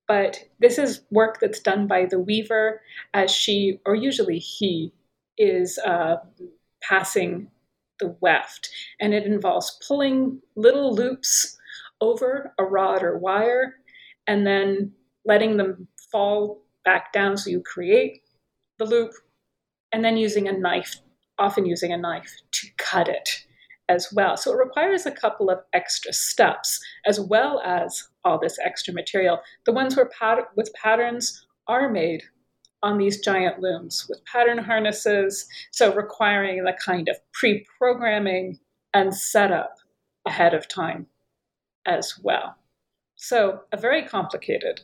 [0.06, 2.80] but this is work that's done by the weaver
[3.14, 4.92] as she, or usually he,
[5.36, 6.16] is uh,
[6.82, 7.50] passing
[8.00, 8.68] the weft.
[9.00, 11.58] And it involves pulling little loops
[12.00, 13.76] over a rod or wire
[14.26, 14.92] and then
[15.24, 18.22] letting them fall back down so you create
[18.78, 19.12] the loop
[19.92, 20.96] and then using a knife,
[21.38, 23.43] often using a knife to cut it
[23.88, 24.36] as well.
[24.36, 29.40] So it requires a couple of extra steps as well as all this extra material.
[29.66, 32.22] The ones where pat- with patterns are made
[32.82, 38.58] on these giant looms with pattern harnesses, so requiring the kind of pre programming
[38.92, 39.76] and setup
[40.26, 41.06] ahead of time
[41.86, 42.56] as well.
[43.16, 44.80] So, a very complicated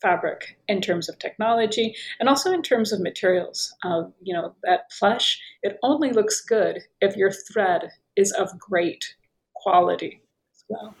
[0.00, 3.72] fabric in terms of technology and also in terms of materials.
[3.84, 9.14] Uh, you know, that plush, it only looks good if your thread is of great
[9.54, 10.20] quality
[10.54, 10.94] as well.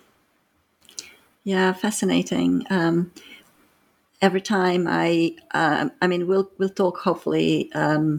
[1.44, 2.64] Yeah, fascinating.
[2.70, 3.12] Um,
[4.20, 8.18] every time I, uh, I mean, we'll we'll talk hopefully um,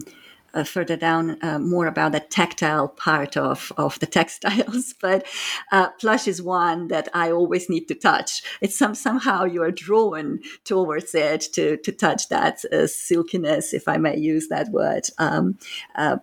[0.54, 5.26] uh, further down uh, more about the tactile part of of the textiles, but
[5.72, 8.42] uh, plush is one that I always need to touch.
[8.60, 13.88] It's some somehow you are drawn towards it to to touch that uh, silkiness, if
[13.88, 15.58] I may use that word, um,
[15.94, 16.18] uh,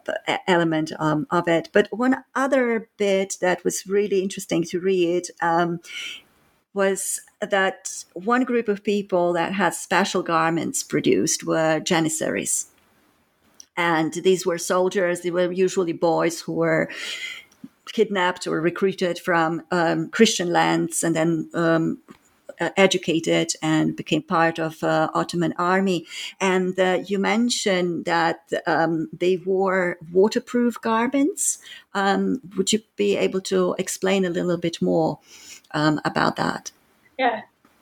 [0.47, 1.69] element um, of it.
[1.71, 5.27] But one other bit that was really interesting to read.
[5.41, 5.79] Um,
[6.73, 12.70] was that one group of people that had special garments produced were janissaries.
[13.81, 16.87] And these were soldiers, they were usually boys who were
[17.91, 21.97] kidnapped or recruited from um, Christian lands and then um,
[22.59, 26.05] uh, educated and became part of uh, Ottoman army.
[26.39, 31.57] And uh, you mentioned that um, they wore waterproof garments.
[31.95, 35.17] Um, would you be able to explain a little bit more
[35.71, 36.71] um, about that?
[37.17, 37.41] Yeah,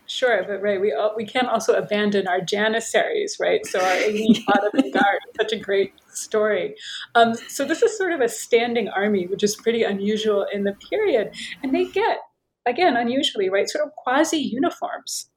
[0.10, 0.44] sure.
[0.44, 3.66] But right, we we can't also abandon our janissaries, right?
[3.66, 6.76] So our elite Ottoman guard, such a great story.
[7.16, 10.74] Um, so this is sort of a standing army, which is pretty unusual in the
[10.90, 12.20] period, and they get
[12.66, 15.30] again unusually right, sort of quasi uniforms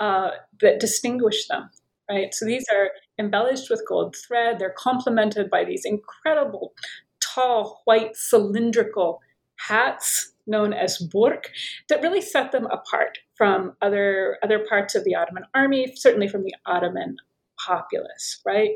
[0.00, 1.70] uh, that distinguish them.
[2.10, 2.34] Right.
[2.34, 4.58] So these are embellished with gold thread.
[4.58, 6.74] They're complemented by these incredible,
[7.20, 9.20] tall, white, cylindrical
[9.56, 11.44] hats known as börk
[11.88, 16.44] that really set them apart from other other parts of the Ottoman army, certainly from
[16.44, 17.16] the Ottoman
[17.58, 18.70] populace, right?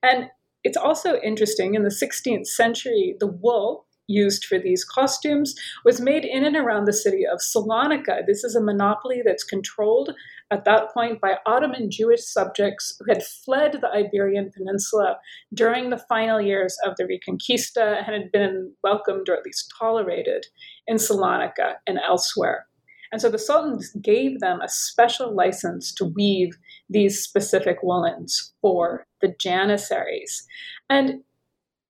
[0.00, 0.30] And
[0.62, 6.24] it's also interesting in the 16th century, the wool used for these costumes was made
[6.24, 8.24] in and around the city of Salonika.
[8.24, 10.14] This is a monopoly that's controlled
[10.52, 15.16] at that point by Ottoman Jewish subjects who had fled the Iberian Peninsula
[15.52, 20.46] during the final years of the Reconquista and had been welcomed or at least tolerated
[20.86, 22.68] in Salonika and elsewhere.
[23.12, 26.56] And so the sultans gave them a special license to weave
[26.88, 30.46] these specific woolens for the janissaries.
[30.88, 31.22] And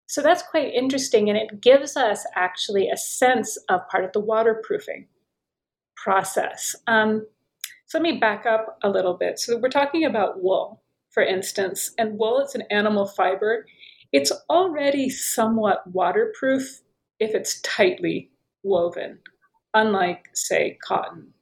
[0.08, 4.20] so that's quite interesting, and it gives us actually a sense of part of the
[4.20, 5.06] waterproofing
[5.96, 6.76] process.
[6.86, 7.26] Um,
[7.86, 9.38] so let me back up a little bit.
[9.38, 13.64] So we're talking about wool, for instance, and wool is an animal fiber.
[14.12, 16.82] It's already somewhat waterproof
[17.18, 18.30] if it's tightly
[18.62, 19.20] woven,
[19.74, 21.32] unlike, say, cotton.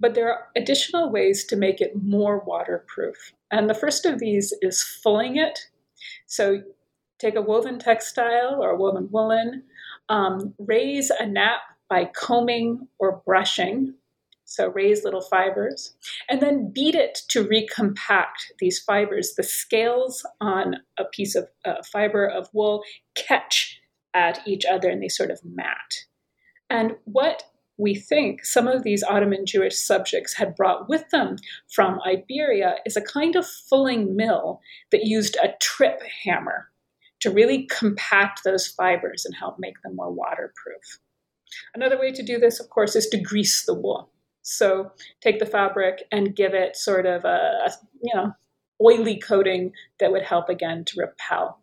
[0.00, 3.32] But there are additional ways to make it more waterproof.
[3.50, 5.58] And the first of these is fulling it.
[6.26, 6.62] So
[7.18, 9.62] take a woven textile or a woven woolen,
[10.08, 13.94] um, raise a nap by combing or brushing.
[14.44, 15.94] So raise little fibers,
[16.28, 19.32] and then beat it to recompact these fibers.
[19.34, 22.82] The scales on a piece of uh, fiber of wool
[23.14, 23.80] catch
[24.12, 26.04] at each other and they sort of mat.
[26.68, 27.44] And what
[27.82, 31.36] we think some of these Ottoman Jewish subjects had brought with them
[31.70, 34.60] from Iberia is a kind of fulling mill
[34.92, 36.68] that used a trip hammer
[37.20, 41.00] to really compact those fibers and help make them more waterproof.
[41.74, 44.10] Another way to do this, of course, is to grease the wool.
[44.42, 47.70] So take the fabric and give it sort of a,
[48.02, 48.32] you know,
[48.80, 51.61] oily coating that would help again to repel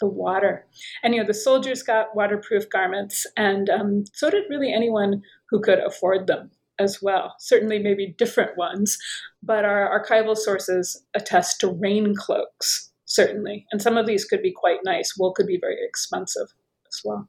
[0.00, 0.66] the water.
[1.02, 5.60] And you know, the soldiers got waterproof garments, and um, so did really anyone who
[5.60, 7.34] could afford them as well.
[7.38, 8.98] Certainly, maybe different ones,
[9.42, 13.66] but our archival sources attest to rain cloaks certainly.
[13.72, 15.14] And some of these could be quite nice.
[15.18, 16.46] Wool could be very expensive
[16.86, 17.28] as well.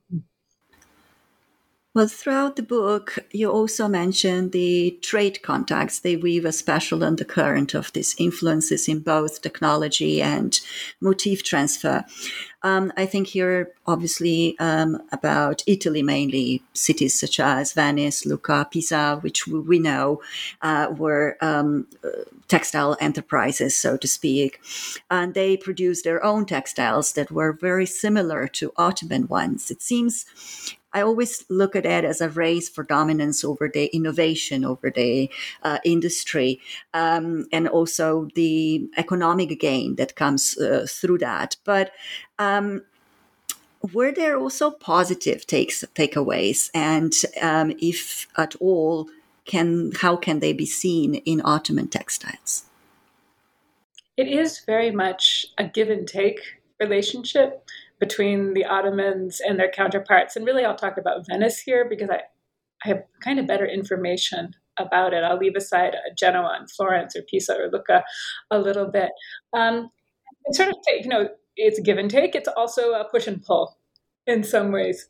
[1.94, 6.00] Well, throughout the book, you also mention the trade contacts.
[6.00, 10.58] They weave a special undercurrent of these influences in both technology and
[11.02, 12.06] motif transfer.
[12.64, 19.18] Um, I think here, obviously, um, about Italy mainly, cities such as Venice, Lucca, Pisa,
[19.20, 20.22] which we know
[20.62, 21.88] uh, were um,
[22.48, 24.62] textile enterprises, so to speak.
[25.10, 29.70] And they produced their own textiles that were very similar to Ottoman ones.
[29.70, 30.26] It seems
[30.94, 35.30] I always look at it as a race for dominance over the innovation, over the
[35.64, 36.60] uh, industry,
[36.94, 41.56] um, and also the economic gain that comes uh, through that.
[41.64, 41.92] But
[42.39, 42.84] um,
[43.94, 49.08] were there also positive takes takeaways, and um, if at all,
[49.46, 52.66] can how can they be seen in Ottoman textiles?
[54.18, 56.39] It is very much a give and take
[56.80, 57.66] relationship
[58.02, 60.36] between the Ottomans and their counterparts.
[60.36, 62.22] And really, I'll talk about Venice here because I,
[62.84, 65.24] I have kind of better information about it.
[65.24, 68.04] I'll leave aside Genoa and Florence or Pisa or Lucca
[68.49, 69.12] a little bit.
[69.54, 69.91] Um,
[70.45, 72.34] and sort of, you know, it's give and take.
[72.34, 73.78] It's also a push and pull
[74.26, 75.08] in some ways.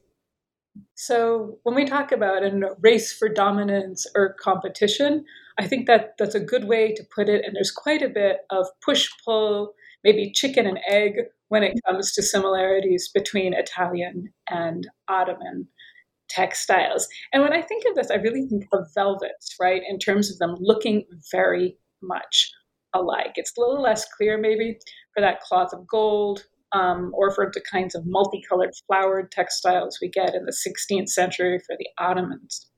[0.96, 5.24] So when we talk about a race for dominance or competition,
[5.58, 7.46] I think that that's a good way to put it.
[7.46, 11.14] And there's quite a bit of push pull, maybe chicken and egg
[11.52, 15.68] when it comes to similarities between Italian and Ottoman
[16.30, 17.10] textiles.
[17.34, 20.38] And when I think of this, I really think of velvets, right, in terms of
[20.38, 22.50] them looking very much
[22.94, 23.34] alike.
[23.36, 24.80] It's a little less clear, maybe,
[25.14, 30.08] for that cloth of gold um, or for the kinds of multicolored flowered textiles we
[30.08, 32.71] get in the 16th century for the Ottomans.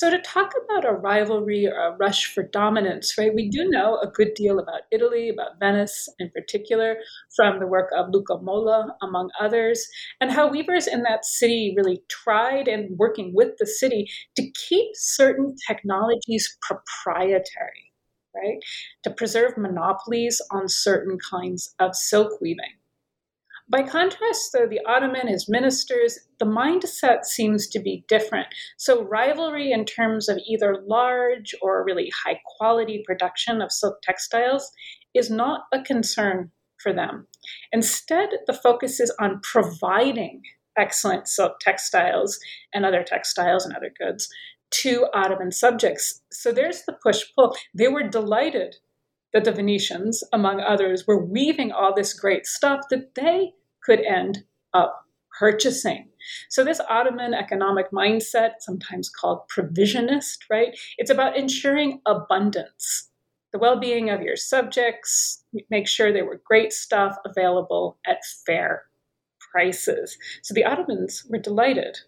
[0.00, 3.98] So, to talk about a rivalry or a rush for dominance, right, we do know
[3.98, 6.96] a good deal about Italy, about Venice in particular,
[7.36, 9.86] from the work of Luca Molà, among others,
[10.18, 14.88] and how weavers in that city really tried and working with the city to keep
[14.94, 17.92] certain technologies proprietary,
[18.34, 18.56] right,
[19.02, 22.79] to preserve monopolies on certain kinds of silk weaving.
[23.70, 28.48] By contrast, though, the Ottoman, his ministers, the mindset seems to be different.
[28.76, 34.72] So, rivalry in terms of either large or really high quality production of silk textiles
[35.14, 36.50] is not a concern
[36.82, 37.28] for them.
[37.70, 40.42] Instead, the focus is on providing
[40.76, 42.40] excellent silk textiles
[42.74, 44.28] and other textiles and other goods
[44.70, 46.22] to Ottoman subjects.
[46.32, 47.54] So, there's the push pull.
[47.72, 48.78] They were delighted
[49.32, 53.52] that the Venetians, among others, were weaving all this great stuff that they
[53.90, 55.04] could end up
[55.36, 56.08] purchasing.
[56.48, 60.78] So, this Ottoman economic mindset, sometimes called provisionist, right?
[60.96, 63.08] It's about ensuring abundance,
[63.52, 68.84] the well being of your subjects, make sure there were great stuff available at fair
[69.50, 70.16] prices.
[70.42, 71.98] So, the Ottomans were delighted.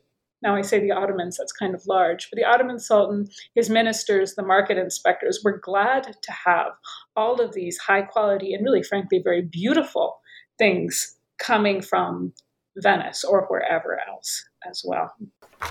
[0.41, 4.35] Now, I say the Ottomans, that's kind of large, but the Ottoman Sultan, his ministers,
[4.35, 6.73] the market inspectors were glad to have
[7.17, 10.21] all of these high quality and really, frankly, very beautiful
[10.59, 12.33] things coming from
[12.77, 15.13] Venice or wherever else as well.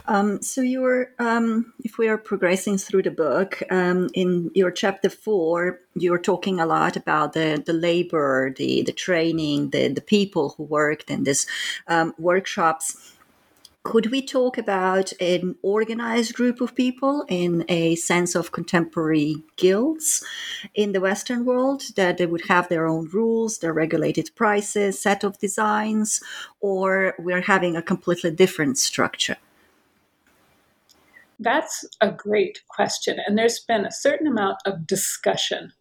[0.05, 5.09] Um, so you're, um, if we are progressing through the book, um, in your chapter
[5.09, 10.53] four, you're talking a lot about the, the labor, the, the training, the, the people
[10.55, 11.47] who worked in these
[11.87, 13.13] um, workshops
[13.83, 20.23] could we talk about an organized group of people in a sense of contemporary guilds
[20.75, 25.23] in the Western world that they would have their own rules, their regulated prices, set
[25.23, 26.21] of designs,
[26.59, 29.37] or we're having a completely different structure?
[31.39, 33.17] That's a great question.
[33.25, 35.73] And there's been a certain amount of discussion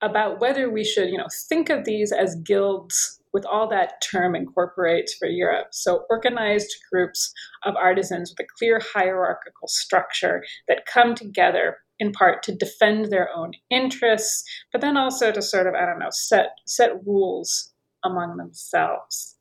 [0.00, 4.34] about whether we should, you know, think of these as guilds with all that term
[4.34, 5.68] incorporates for Europe.
[5.70, 7.32] So, organized groups
[7.64, 13.28] of artisans with a clear hierarchical structure that come together in part to defend their
[13.32, 17.72] own interests, but then also to sort of, I don't know, set, set rules
[18.02, 19.36] among themselves.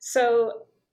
[0.00, 0.50] So,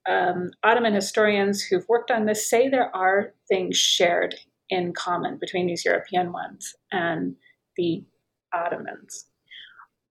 [0.07, 4.35] um, Ottoman historians who've worked on this say there are things shared
[4.69, 7.35] in common between these European ones and
[7.77, 8.05] the
[8.53, 9.25] Ottomans.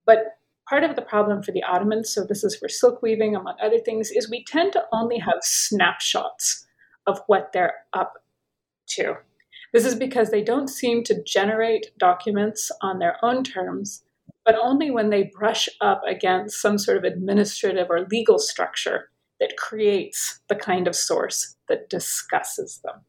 [0.05, 0.36] But
[0.69, 3.79] part of the problem for the Ottomans, so this is for silk weaving, among other
[3.79, 6.67] things, is we tend to only have snapshots
[7.07, 8.15] of what they're up
[8.89, 9.15] to.
[9.73, 14.05] This is because they don't seem to generate documents on their own terms,
[14.45, 19.11] but only when they brush up against some sort of administrative or legal structure
[19.41, 23.03] that creates the kind of source that discusses them.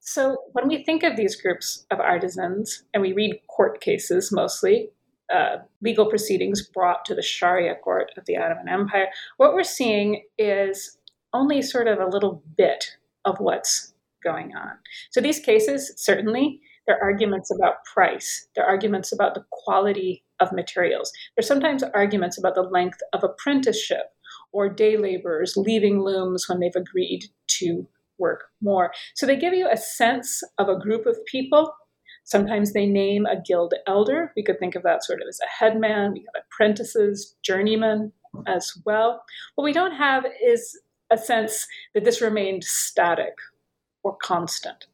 [0.00, 4.90] So, when we think of these groups of artisans, and we read court cases mostly,
[5.32, 10.22] uh, legal proceedings brought to the Sharia court of the Ottoman Empire, what we're seeing
[10.38, 10.98] is
[11.32, 14.72] only sort of a little bit of what's going on.
[15.10, 21.12] So these cases, certainly, they're arguments about price, they're arguments about the quality of materials.
[21.36, 24.12] There's sometimes arguments about the length of apprenticeship
[24.52, 27.86] or day laborers leaving looms when they've agreed to
[28.18, 28.92] work more.
[29.14, 31.72] So they give you a sense of a group of people
[32.24, 34.32] Sometimes they name a guild elder.
[34.34, 36.14] We could think of that sort of as a headman.
[36.14, 38.12] We have apprentices, journeymen
[38.46, 39.22] as well.
[39.54, 40.78] What we don't have is
[41.10, 43.34] a sense that this remained static
[44.02, 44.86] or constant.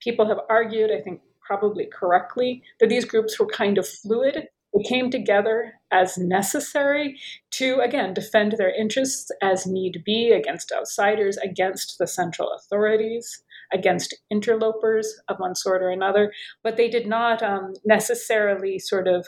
[0.00, 4.48] People have argued, I think probably correctly, that these groups were kind of fluid.
[4.74, 7.18] They came together as necessary
[7.52, 13.42] to, again, defend their interests as need be against outsiders, against the central authorities
[13.72, 19.26] against interlopers of one sort or another, but they did not um, necessarily sort of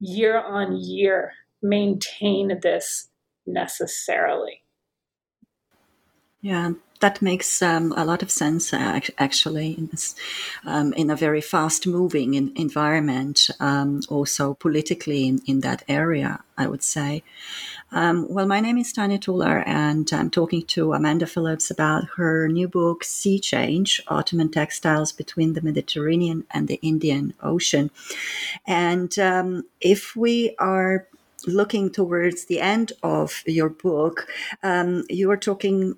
[0.00, 1.32] year on year
[1.62, 3.08] maintain this
[3.46, 4.62] necessarily.
[6.40, 10.14] Yeah, that makes um, a lot of sense uh, actually in, this,
[10.64, 16.68] um, in, a very fast moving environment, um, also politically in, in, that area, I
[16.68, 17.22] would say.
[17.90, 22.46] Um, well, my name is Tanya Tolar, and I'm talking to Amanda Phillips about her
[22.46, 27.90] new book, Sea Change Ottoman Textiles Between the Mediterranean and the Indian Ocean.
[28.66, 31.06] And um, if we are
[31.46, 34.28] looking towards the end of your book,
[34.62, 35.96] um, you are talking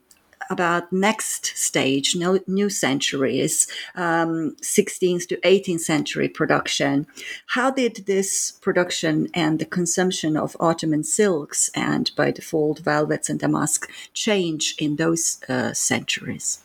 [0.50, 7.06] about next stage, new centuries, um, 16th to 18th century production.
[7.46, 13.38] How did this production and the consumption of Ottoman silks and by default velvets and
[13.38, 16.58] damask change in those uh, centuries?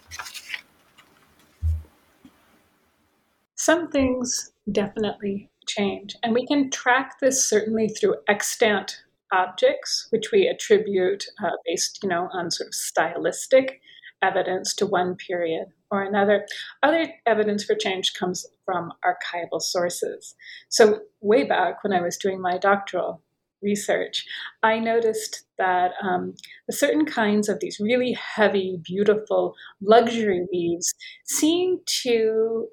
[3.55, 9.01] Some things definitely change, and we can track this certainly through extant
[9.31, 13.81] objects, which we attribute uh, based, you know, on sort of stylistic
[14.21, 16.45] evidence to one period or another.
[16.83, 20.35] Other evidence for change comes from archival sources.
[20.69, 23.21] So, way back when I was doing my doctoral
[23.61, 24.25] research,
[24.63, 26.35] I noticed that um,
[26.69, 30.93] certain kinds of these really heavy, beautiful luxury weaves
[31.25, 32.67] seem to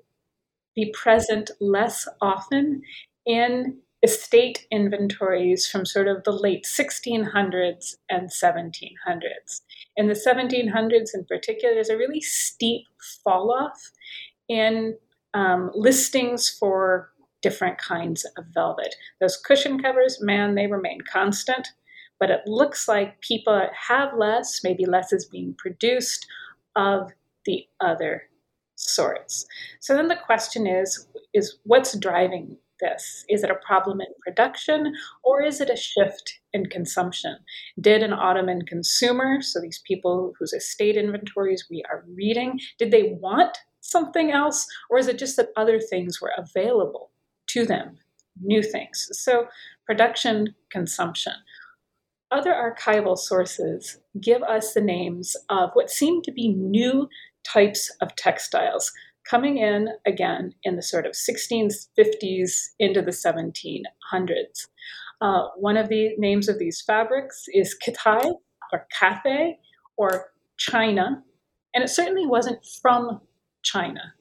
[0.75, 2.83] be present less often
[3.27, 9.61] in estate inventories from sort of the late 1600s and 1700s.
[9.97, 12.87] In the 1700s, in particular, there's a really steep
[13.23, 13.93] fall off
[14.49, 14.97] in
[15.35, 17.11] um, listings for
[17.43, 18.95] different kinds of velvet.
[19.21, 21.69] Those cushion covers, man, they remain constant,
[22.19, 26.27] but it looks like people have less, maybe less is being produced
[26.77, 27.11] of
[27.45, 28.25] the other
[28.77, 29.47] sorts.
[29.81, 33.24] So then the question is is what's driving this?
[33.28, 34.93] Is it a problem in production
[35.24, 37.37] or is it a shift in consumption?
[37.80, 43.16] Did an Ottoman consumer, so these people whose estate inventories we are reading, did they
[43.20, 47.11] want something else or is it just that other things were available
[47.49, 47.99] to them,
[48.43, 49.09] new things?
[49.12, 49.47] So,
[49.87, 51.35] production, consumption.
[52.30, 57.09] Other archival sources give us the names of what seem to be new
[57.45, 58.93] types of textiles
[59.29, 64.66] coming in again in the sort of 1650s into the 1700s.
[65.20, 68.35] Uh, one of the names of these fabrics is Kitai
[68.73, 69.59] or Cathay
[69.97, 71.23] or China,
[71.75, 73.20] and it certainly wasn't from
[73.62, 74.14] China.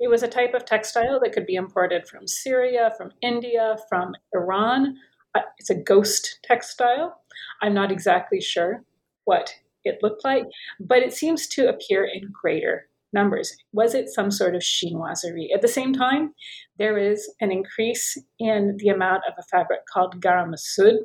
[0.00, 4.14] It was a type of textile that could be imported from Syria, from India, from
[4.34, 4.96] Iran.
[5.34, 7.20] Uh, it's a ghost textile.
[7.62, 8.84] I'm not exactly sure
[9.24, 9.54] what
[9.84, 10.44] it looked like,
[10.80, 13.56] but it seems to appear in greater numbers.
[13.72, 15.52] Was it some sort of chinoiserie?
[15.52, 16.32] At the same time,
[16.78, 20.98] there is an increase in the amount of a fabric called garam masud,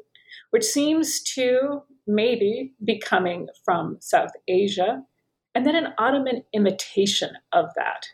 [0.52, 5.02] which seems to maybe be coming from South Asia,
[5.56, 8.06] and then an Ottoman imitation of that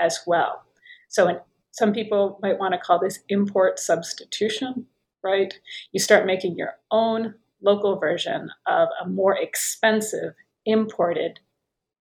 [0.00, 0.64] as well.
[1.08, 1.38] So, in,
[1.70, 4.86] some people might want to call this import substitution,
[5.22, 5.54] right?
[5.92, 10.34] You start making your own local version of a more expensive
[10.66, 11.38] imported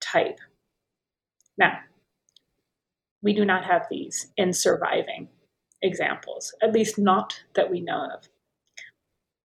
[0.01, 0.39] type
[1.57, 1.79] now,
[3.21, 5.27] we do not have these in surviving
[5.81, 8.27] examples, at least not that we know of.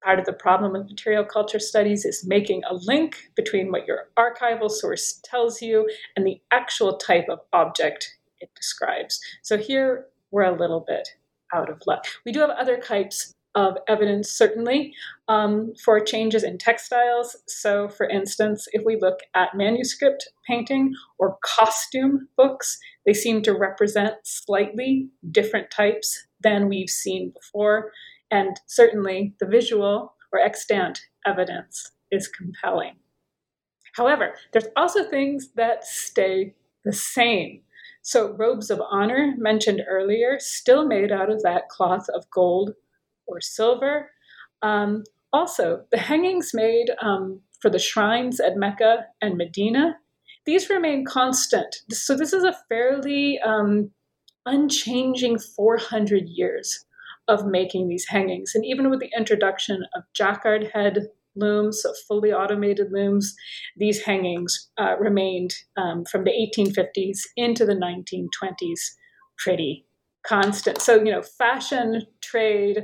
[0.02, 4.08] Part of the problem of material culture studies is making a link between what your
[4.18, 9.18] archival source tells you and the actual type of object it describes.
[9.42, 11.08] So here we're a little bit
[11.54, 12.04] out of luck.
[12.26, 14.94] We do have other types of evidence, certainly,
[15.28, 17.36] um, for changes in textiles.
[17.46, 23.52] So, for instance, if we look at manuscript painting or costume books, they seem to
[23.52, 27.92] represent slightly different types than we've seen before.
[28.30, 32.96] And certainly, the visual or extant evidence is compelling.
[33.94, 37.60] However, there's also things that stay the same.
[38.02, 42.74] So, robes of honor, mentioned earlier, still made out of that cloth of gold
[43.26, 44.10] or silver.
[44.62, 49.96] Um, also, the hangings made um, for the shrines at Mecca and Medina,
[50.46, 51.76] these remain constant.
[51.90, 53.90] So, this is a fairly um,
[54.46, 56.84] unchanging 400 years
[57.28, 58.52] of making these hangings.
[58.54, 63.34] And even with the introduction of jacquard head looms, so fully automated looms,
[63.76, 68.80] these hangings uh, remained um, from the 1850s into the 1920s
[69.38, 69.86] pretty
[70.26, 70.80] constant.
[70.80, 72.82] So, you know, fashion, trade,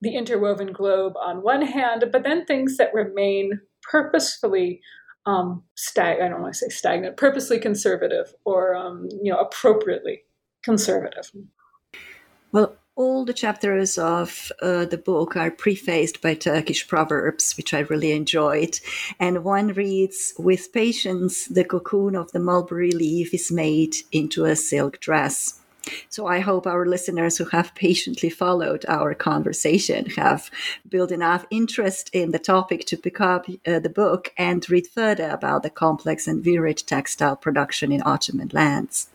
[0.00, 4.80] the interwoven globe on one hand, but then things that remain purposefully
[5.26, 10.22] um, stag- I don't want to say stagnant, purposely conservative or, um, you know, appropriately
[10.62, 11.30] conservative.
[12.52, 17.80] Well, all the chapters of uh, the book are prefaced by Turkish proverbs, which I
[17.80, 18.78] really enjoyed.
[19.18, 24.56] And one reads With patience, the cocoon of the mulberry leaf is made into a
[24.56, 25.59] silk dress.
[26.08, 30.50] So I hope our listeners who have patiently followed our conversation have
[30.88, 35.28] built enough interest in the topic to pick up uh, the book and read further
[35.30, 39.08] about the complex and varied textile production in Ottoman lands.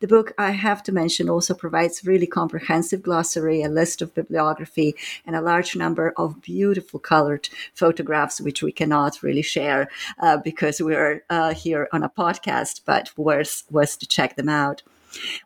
[0.00, 4.94] The book, I have to mention, also provides really comprehensive glossary, a list of bibliography,
[5.26, 10.80] and a large number of beautiful colored photographs, which we cannot really share uh, because
[10.80, 14.82] we're uh, here on a podcast, but worth, worth to check them out.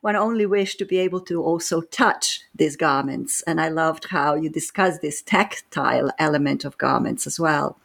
[0.01, 4.35] One only wished to be able to also touch these garments, and I loved how
[4.35, 7.79] you discussed this tactile element of garments as well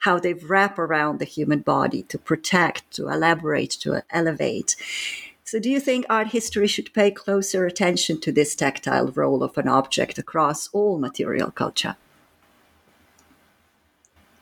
[0.00, 4.76] how they wrap around the human body to protect, to elaborate, to elevate.
[5.44, 9.58] So, do you think art history should pay closer attention to this tactile role of
[9.58, 11.96] an object across all material culture?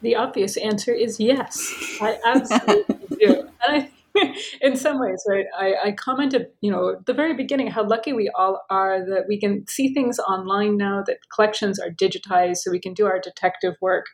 [0.02, 1.74] The obvious answer is yes.
[2.00, 3.48] I absolutely do.
[3.66, 3.90] And I
[4.60, 5.46] in some ways, right?
[5.56, 9.38] I, I, commented, you know, the very beginning, how lucky we all are that we
[9.38, 13.74] can see things online now, that collections are digitized, so we can do our detective
[13.80, 14.06] work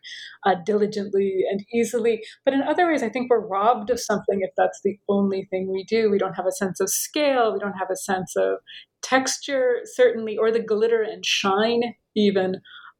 [0.44, 2.22] uh, diligently and easily.
[2.44, 5.70] But in other ways, I think we're robbed of something if that's the only thing
[5.70, 6.10] we do.
[6.10, 8.58] We don't have a sense of scale, we don't have a sense of
[9.02, 12.56] texture, certainly, or the glitter and shine, even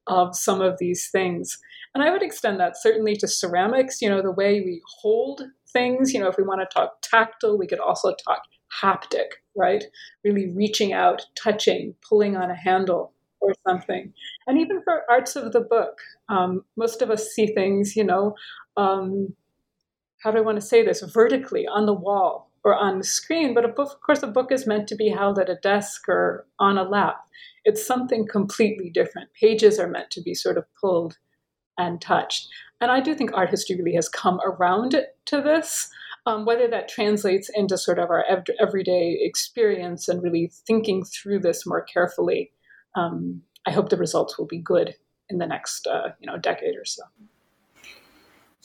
[0.07, 1.59] of some of these things.
[1.94, 5.42] And I would extend that certainly to ceramics, you know, the way we hold
[5.76, 6.12] things.
[6.12, 8.42] You know, if we want to talk tactile, we could also talk
[8.82, 9.84] haptic, right?
[10.24, 14.12] Really reaching out, touching, pulling on a handle or something.
[14.46, 15.98] And even for arts of the book,
[16.28, 18.34] um, most of us see things, you know,
[18.76, 19.34] um,
[20.22, 23.54] how do I want to say this, vertically on the wall or on the screen.
[23.54, 26.46] But book, of course, a book is meant to be held at a desk or
[26.58, 27.18] on a lap.
[27.64, 29.28] It's something completely different.
[29.40, 31.18] Pages are meant to be sort of pulled
[31.78, 32.48] and touched.
[32.80, 34.96] And I do think art history really has come around
[35.26, 35.88] to this.
[36.26, 41.38] Um, whether that translates into sort of our ev- everyday experience and really thinking through
[41.38, 42.50] this more carefully,
[42.96, 44.96] um, I hope the results will be good
[45.28, 47.02] in the next uh, you know decade or so.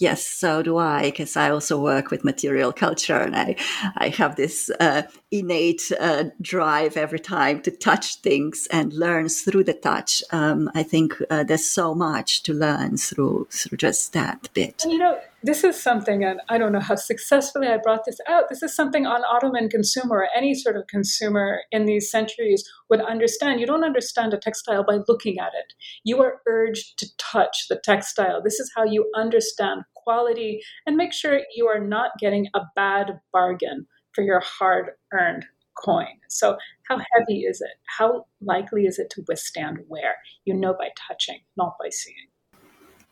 [0.02, 3.56] Yes, so do I, because I also work with material culture, and I,
[3.98, 9.66] I have this uh, innate uh, drive every time to touch things and learn through
[9.66, 10.24] the touch.
[10.32, 14.84] Um, I think uh, there's so much to learn through through just that bit.
[14.88, 18.50] You know, this is something, and I don't know how successfully I brought this out.
[18.50, 23.02] This is something an Ottoman consumer or any sort of consumer in these centuries would
[23.02, 23.60] understand.
[23.60, 25.74] You don't understand a textile by looking at it.
[26.04, 28.42] You are urged to touch the textile.
[28.42, 33.20] This is how you understand quality and make sure you are not getting a bad
[33.32, 35.46] bargain for your hard earned
[35.76, 36.20] coin.
[36.30, 37.72] So, how heavy is it?
[37.98, 40.16] How likely is it to withstand wear?
[40.46, 42.28] You know by touching, not by seeing.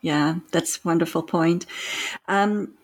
[0.02, 1.66] Yeah, that's wonderful point.
[2.26, 2.74] Um,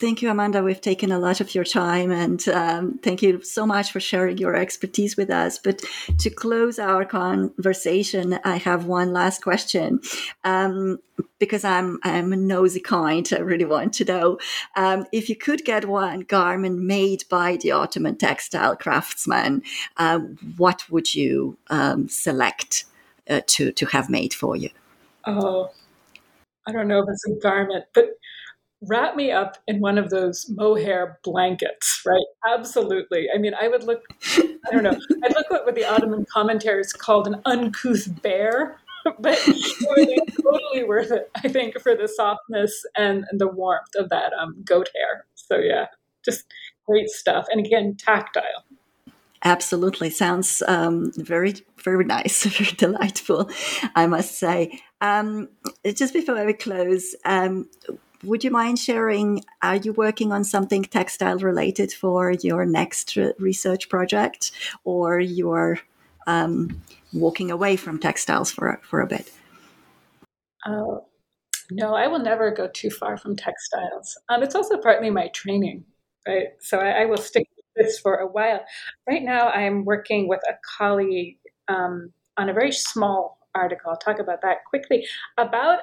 [0.00, 0.62] thank you, Amanda.
[0.62, 4.38] We've taken a lot of your time, and um, thank you so much for sharing
[4.38, 5.58] your expertise with us.
[5.58, 5.82] But
[6.18, 10.00] to close our conversation, I have one last question.
[10.42, 10.98] Um,
[11.38, 14.38] because I'm I'm a nosy kind, I really want to know
[14.74, 19.62] um, if you could get one garment made by the Ottoman textile craftsman,
[19.98, 20.20] uh,
[20.56, 22.84] what would you um, select
[23.28, 24.70] uh, to to have made for you?
[25.26, 25.70] Oh,
[26.66, 28.16] I don't know if it's a garment, but
[28.82, 32.24] wrap me up in one of those mohair blankets, right?
[32.48, 33.28] Absolutely.
[33.34, 34.02] I mean, I would look,
[34.36, 38.78] I don't know, I'd look at what the Ottoman commentaries called an uncouth bear,
[39.18, 39.38] but
[40.42, 44.62] totally worth it, I think, for the softness and, and the warmth of that um,
[44.64, 45.26] goat hair.
[45.34, 45.86] So, yeah,
[46.24, 46.46] just
[46.86, 47.46] great stuff.
[47.50, 48.64] And again, tactile.
[49.42, 50.10] Absolutely.
[50.10, 53.50] Sounds um, very, very nice, very delightful,
[53.94, 54.80] I must say.
[55.00, 55.48] Um,
[55.94, 57.68] just before we close, um,
[58.24, 59.44] would you mind sharing?
[59.62, 64.52] Are you working on something textile related for your next research project,
[64.84, 65.78] or you're
[66.26, 69.32] um, walking away from textiles for for a bit?
[70.66, 70.98] Uh,
[71.70, 74.18] no, I will never go too far from textiles.
[74.28, 75.84] Um, it's also partly my training,
[76.26, 76.48] right?
[76.60, 78.60] So I, I will stick with this for a while.
[79.08, 83.90] Right now, I'm working with a colleague um, on a very small article.
[83.90, 85.06] I'll talk about that quickly
[85.38, 85.80] about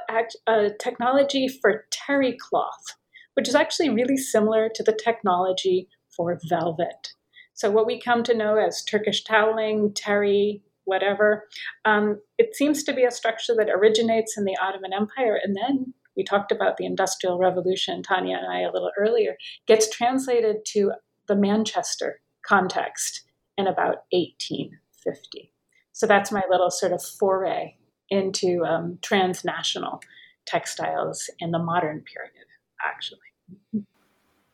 [0.48, 2.96] a technology for terry cloth,
[3.34, 7.14] which is actually really similar to the technology for velvet.
[7.54, 11.48] So, what we come to know as Turkish toweling, terry, whatever,
[11.86, 15.94] um, it seems to be a structure that originates in the Ottoman Empire and then
[16.18, 19.38] we talked about the Industrial Revolution, Tanya and I a little earlier,
[19.68, 20.94] gets translated to
[21.28, 23.24] the Manchester context
[23.56, 25.54] in about 1850.
[25.98, 27.74] So that's my little sort of foray
[28.12, 30.00] into um, transnational
[30.46, 32.46] textiles in the modern period,
[32.86, 33.18] actually.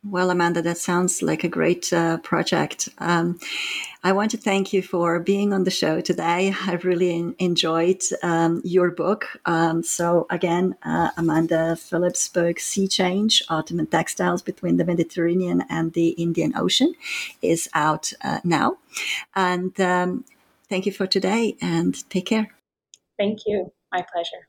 [0.05, 2.87] Well, Amanda, that sounds like a great uh, project.
[2.97, 3.39] Um,
[4.05, 6.53] I want to thank you for being on the show today.
[6.61, 9.27] I really in- enjoyed um, your book.
[9.45, 15.91] Um, so, again, uh, Amanda Phillips' book, Sea Change Ottoman Textiles Between the Mediterranean and
[15.91, 16.95] the Indian Ocean,
[17.41, 18.77] is out uh, now.
[19.35, 20.25] And um,
[20.73, 22.47] thank you for today and take care.
[23.19, 23.71] Thank you.
[23.91, 24.47] My pleasure.